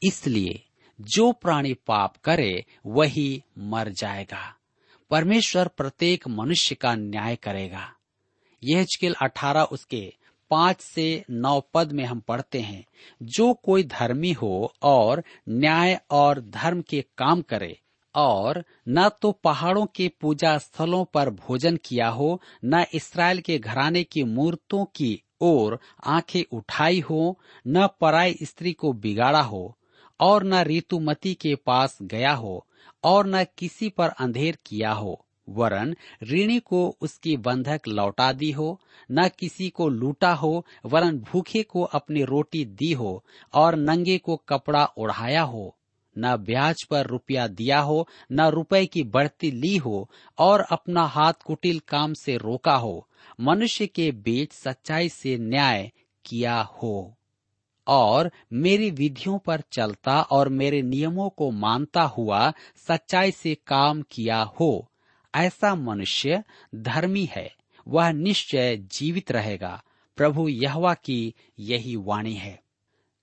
इसलिए 0.03 0.65
जो 1.01 1.31
प्राणी 1.31 1.73
पाप 1.73 2.17
करे, 2.17 2.65
वही 2.85 3.43
मर 3.57 3.89
जाएगा। 3.89 4.55
परमेश्वर 5.13 5.67
प्रत्येक 5.67 6.27
मनुष्य 6.27 6.75
का 6.75 6.95
न्याय 6.95 7.35
करेगा। 7.35 7.93
यह 8.63 8.83
चिकिल 8.83 9.13
अठारह 9.21 9.61
उसके 9.61 10.13
पाँच 10.51 10.81
से 10.81 11.25
नौ 11.29 11.61
पद 11.73 11.91
में 11.91 12.05
हम 12.05 12.19
पढ़ते 12.19 12.59
हैं, 12.59 12.85
जो 13.23 13.53
कोई 13.53 13.83
धर्मी 13.83 14.31
हो 14.31 14.73
और 14.81 15.23
न्याय 15.49 16.01
और 16.11 16.41
धर्म 16.41 16.81
के 16.81 17.05
काम 17.17 17.41
करे, 17.41 17.79
और 18.15 18.65
न 18.89 19.09
तो 19.09 19.31
पहाड़ों 19.31 19.85
के 19.85 20.11
पूजा 20.21 20.57
स्थलों 20.57 21.05
पर 21.05 21.29
भोजन 21.29 21.77
किया 21.77 22.07
हो, 22.07 22.41
न 22.65 22.85
इसराइल 22.93 23.39
के 23.39 23.59
घराने 23.59 24.03
की 24.03 24.23
मूर्तों 24.23 24.85
की 24.85 25.21
ओर 25.41 25.79
आँखें 26.05 26.43
उठाई 26.51 26.99
हो, 26.99 27.39
न 27.67 27.87
पराई 28.01 28.37
स्त्री 28.43 28.73
को 28.73 28.93
बिगाड़ा 28.93 29.41
हो, 29.41 29.77
और 30.19 30.43
न 30.43 30.63
ऋतुमती 30.63 31.33
के 31.33 31.55
पास 31.55 31.97
गया 32.01 32.33
हो 32.33 32.67
और 33.03 33.27
न 33.27 33.43
किसी 33.43 33.89
पर 33.89 34.09
अंधेर 34.09 34.57
किया 34.65 34.91
हो, 34.91 35.25
वरन 35.49 35.95
ऋणी 36.23 36.59
को 36.59 36.97
उसकी 37.01 37.37
बंधक 37.37 37.81
लौटा 37.87 38.33
दी 38.33 38.51
हो, 38.51 38.81
न 39.11 39.29
किसी 39.39 39.69
को 39.69 39.89
लूटा 39.89 40.33
हो, 40.33 40.65
वरन 40.85 41.17
भूखे 41.17 41.63
को 41.63 41.81
अपनी 41.81 42.23
रोटी 42.23 42.65
दी 42.65 42.93
हो, 42.93 43.23
और 43.53 43.75
नंगे 43.75 44.17
को 44.17 44.35
कपड़ा 44.35 44.85
ओढ़ाया 44.97 45.41
हो, 45.41 45.77
न 46.17 46.35
ब्याज 46.35 46.83
पर 46.83 47.07
रुपया 47.07 47.47
दिया 47.47 47.79
हो, 47.79 48.07
न 48.31 48.41
रुपए 48.41 48.85
की 48.85 49.03
बढ़ती 49.03 49.51
ली 49.51 49.77
हो, 49.77 50.09
और 50.37 50.61
अपना 50.61 51.03
हाथ 51.03 51.33
कुटिल 51.45 51.79
काम 51.79 52.13
से 52.13 52.37
रोका 52.37 52.75
हो, 52.75 53.07
मनुष्य 53.41 53.87
के 53.87 54.11
बीच 54.11 54.51
सच्चाई 54.51 55.09
से 55.09 55.37
न्याय 55.37 55.91
किया 56.25 56.61
हो। 56.61 57.17
और 57.87 58.31
मेरी 58.53 58.91
विधियों 58.91 59.37
पर 59.39 59.61
चलता 59.71 60.21
और 60.21 60.49
मेरे 60.49 60.81
नियमों 60.81 61.29
को 61.29 61.51
मानता 61.51 62.03
हुआ 62.03 62.53
सच्चाई 62.87 63.31
से 63.31 63.55
काम 63.67 64.01
किया 64.01 64.41
हो, 64.41 64.89
ऐसा 65.35 65.75
मनुष्य 65.75 66.43
धर्मी 66.75 67.29
है, 67.31 67.55
वह 67.87 68.11
निश्चय 68.11 68.77
जीवित 68.77 69.31
रहेगा। 69.31 69.83
प्रभु 70.17 70.47
यहवा 70.47 70.93
की 70.93 71.33
यही 71.59 71.95
वाणी 71.95 72.33
है। 72.33 72.61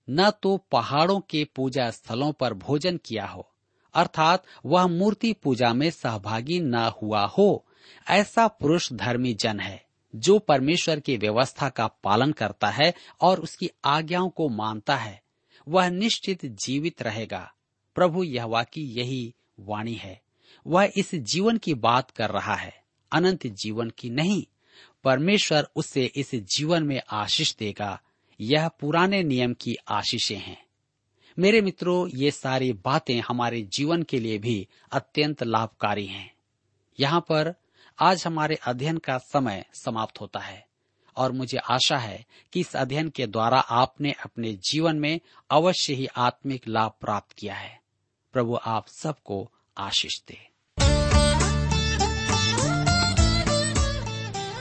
न 0.09 0.29
तो 0.29 0.57
पहाड़ों 0.71 1.19
के 1.19 1.43
पूजा 1.55 1.89
स्थलों 1.91 2.31
पर 2.31 2.53
भोजन 2.53 2.97
किया 2.97 3.25
हो, 3.25 3.47
अर्थात 3.93 4.43
वह 4.65 4.87
मूर्ति 4.87 5.33
पूजा 5.33 5.73
में 5.73 5.89
सहभागी 5.89 6.59
न 6.59 6.75
हुआ 6.75 7.25
हो, 7.25 7.65
ऐसा 8.09 8.47
पुरुष 8.47 8.93
धर्मी 8.93 9.33
जन 9.33 9.59
है। 9.59 9.90
जो 10.15 10.39
परमेश्वर 10.39 10.99
की 10.99 11.17
व्यवस्था 11.17 11.69
का 11.69 11.87
पालन 11.87 12.31
करता 12.31 12.67
है 12.67 12.93
और 13.21 13.39
उसकी 13.39 13.69
आज्ञाओं 13.85 14.29
को 14.29 14.49
मानता 14.49 14.95
है, 14.95 15.23
वह 15.67 15.89
निश्चित 15.89 16.45
जीवित 16.45 17.01
रहेगा। 17.01 17.53
प्रभु 17.95 18.23
यहवा 18.23 18.63
की 18.63 18.81
यही 18.81 19.35
वाणी 19.59 19.93
है। 19.93 20.21
वह 20.67 20.91
इस 20.95 21.15
जीवन 21.15 21.57
की 21.57 21.73
बात 21.73 22.11
कर 22.11 22.29
रहा 22.29 22.55
है, 22.55 22.83
अनंत 23.11 23.47
जीवन 23.47 23.89
की 23.89 24.09
नहीं। 24.09 24.45
परमेश्वर 25.03 25.67
उसे 25.75 26.05
इस 26.05 26.35
जीवन 26.35 26.83
में 26.83 27.01
आशीष 27.11 27.55
देगा। 27.55 28.01
यह 28.41 28.67
पुराने 28.67 29.23
नियम 29.23 29.53
की 29.53 29.75
आशीषें 29.87 30.39
हैं। 30.39 30.65
मेरे 31.39 31.61
मित्रों, 31.61 32.07
ये 32.07 32.31
सारी 32.31 32.73
बातें 32.73 33.21
हमारे 33.21 33.61
जीवन 33.61 34.03
के 34.03 34.19
लिए 34.19 34.37
भी 34.37 34.67
अत्यंत 34.91 35.43
लाभकारी 35.43 36.05
हैं। 36.05 36.33
यहाँ 36.99 37.21
पर 37.21 37.55
आज 38.03 38.23
हमारे 38.27 38.55
अध्ययन 38.55 38.97
का 38.97 39.17
समय 39.17 39.65
समाप्त 39.73 40.21
होता 40.21 40.39
है 40.39 40.65
और 41.15 41.31
मुझे 41.31 41.57
आशा 41.57 41.97
है 41.97 42.25
कि 42.53 42.59
इस 42.59 42.75
अध्ययन 42.75 43.09
के 43.09 43.27
द्वारा 43.27 43.59
आपने 43.59 44.11
अपने 44.11 44.53
जीवन 44.53 44.95
में 44.95 45.19
अवश्य 45.51 45.93
ही 45.93 46.05
आत्मिक 46.05 46.67
लाभ 46.67 46.91
प्राप्त 47.01 47.31
किया 47.31 47.55
है। 47.55 47.79
प्रभु 48.33 48.59
आप 48.65 48.87
सबको 48.87 49.51
आशीष 49.77 50.21
दे। 50.27 50.47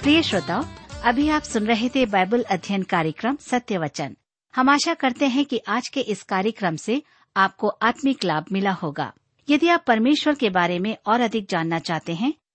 प्रिय 0.02 0.22
श्रोताओ, 0.22 0.64
अभी 1.04 1.28
आप 1.28 1.42
सुन 1.42 1.66
रहे 1.66 1.88
थे 1.88 2.06
बाइबल 2.06 2.42
अध्ययन 2.42 2.82
कार्यक्रम 2.82 3.36
सत्य 3.36 3.78
वचन 3.78 4.16
हम 4.56 4.68
आशा 4.68 4.94
करते 4.94 5.26
हैं 5.26 5.44
कि 5.44 5.60
आज 5.68 5.88
के 5.88 6.00
इस 6.00 6.22
कार्यक्रम 6.22 6.76
से 6.76 7.02
आपको 7.36 7.68
आत्मिक 7.68 8.24
लाभ 8.24 8.44
मिला 8.52 8.72
होगा। 8.72 9.12
यदि 9.50 9.68
आप 9.68 9.84
परमेश्वर 9.86 10.34
के 10.34 10.50
बारे 10.50 10.78
में 10.78 10.96
और 11.06 11.20
अधिक 11.20 11.48
जानना 11.48 11.78
चाहते 11.78 12.14
हैं 12.14 12.34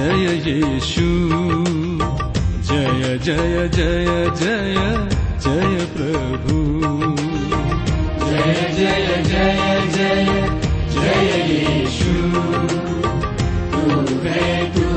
जय 0.00 0.26
येषु 0.46 1.08
जय 2.68 3.18
जय 3.24 3.68
जय 3.76 4.06
जय 4.40 4.76
जय 5.44 5.84
प्रभु। 5.94 6.60
जय 8.30 8.54
जय 8.78 9.08
जय 9.30 9.60
जय 9.96 10.24
जय 10.94 11.28
येषु 11.50 12.14
तु 14.76 14.89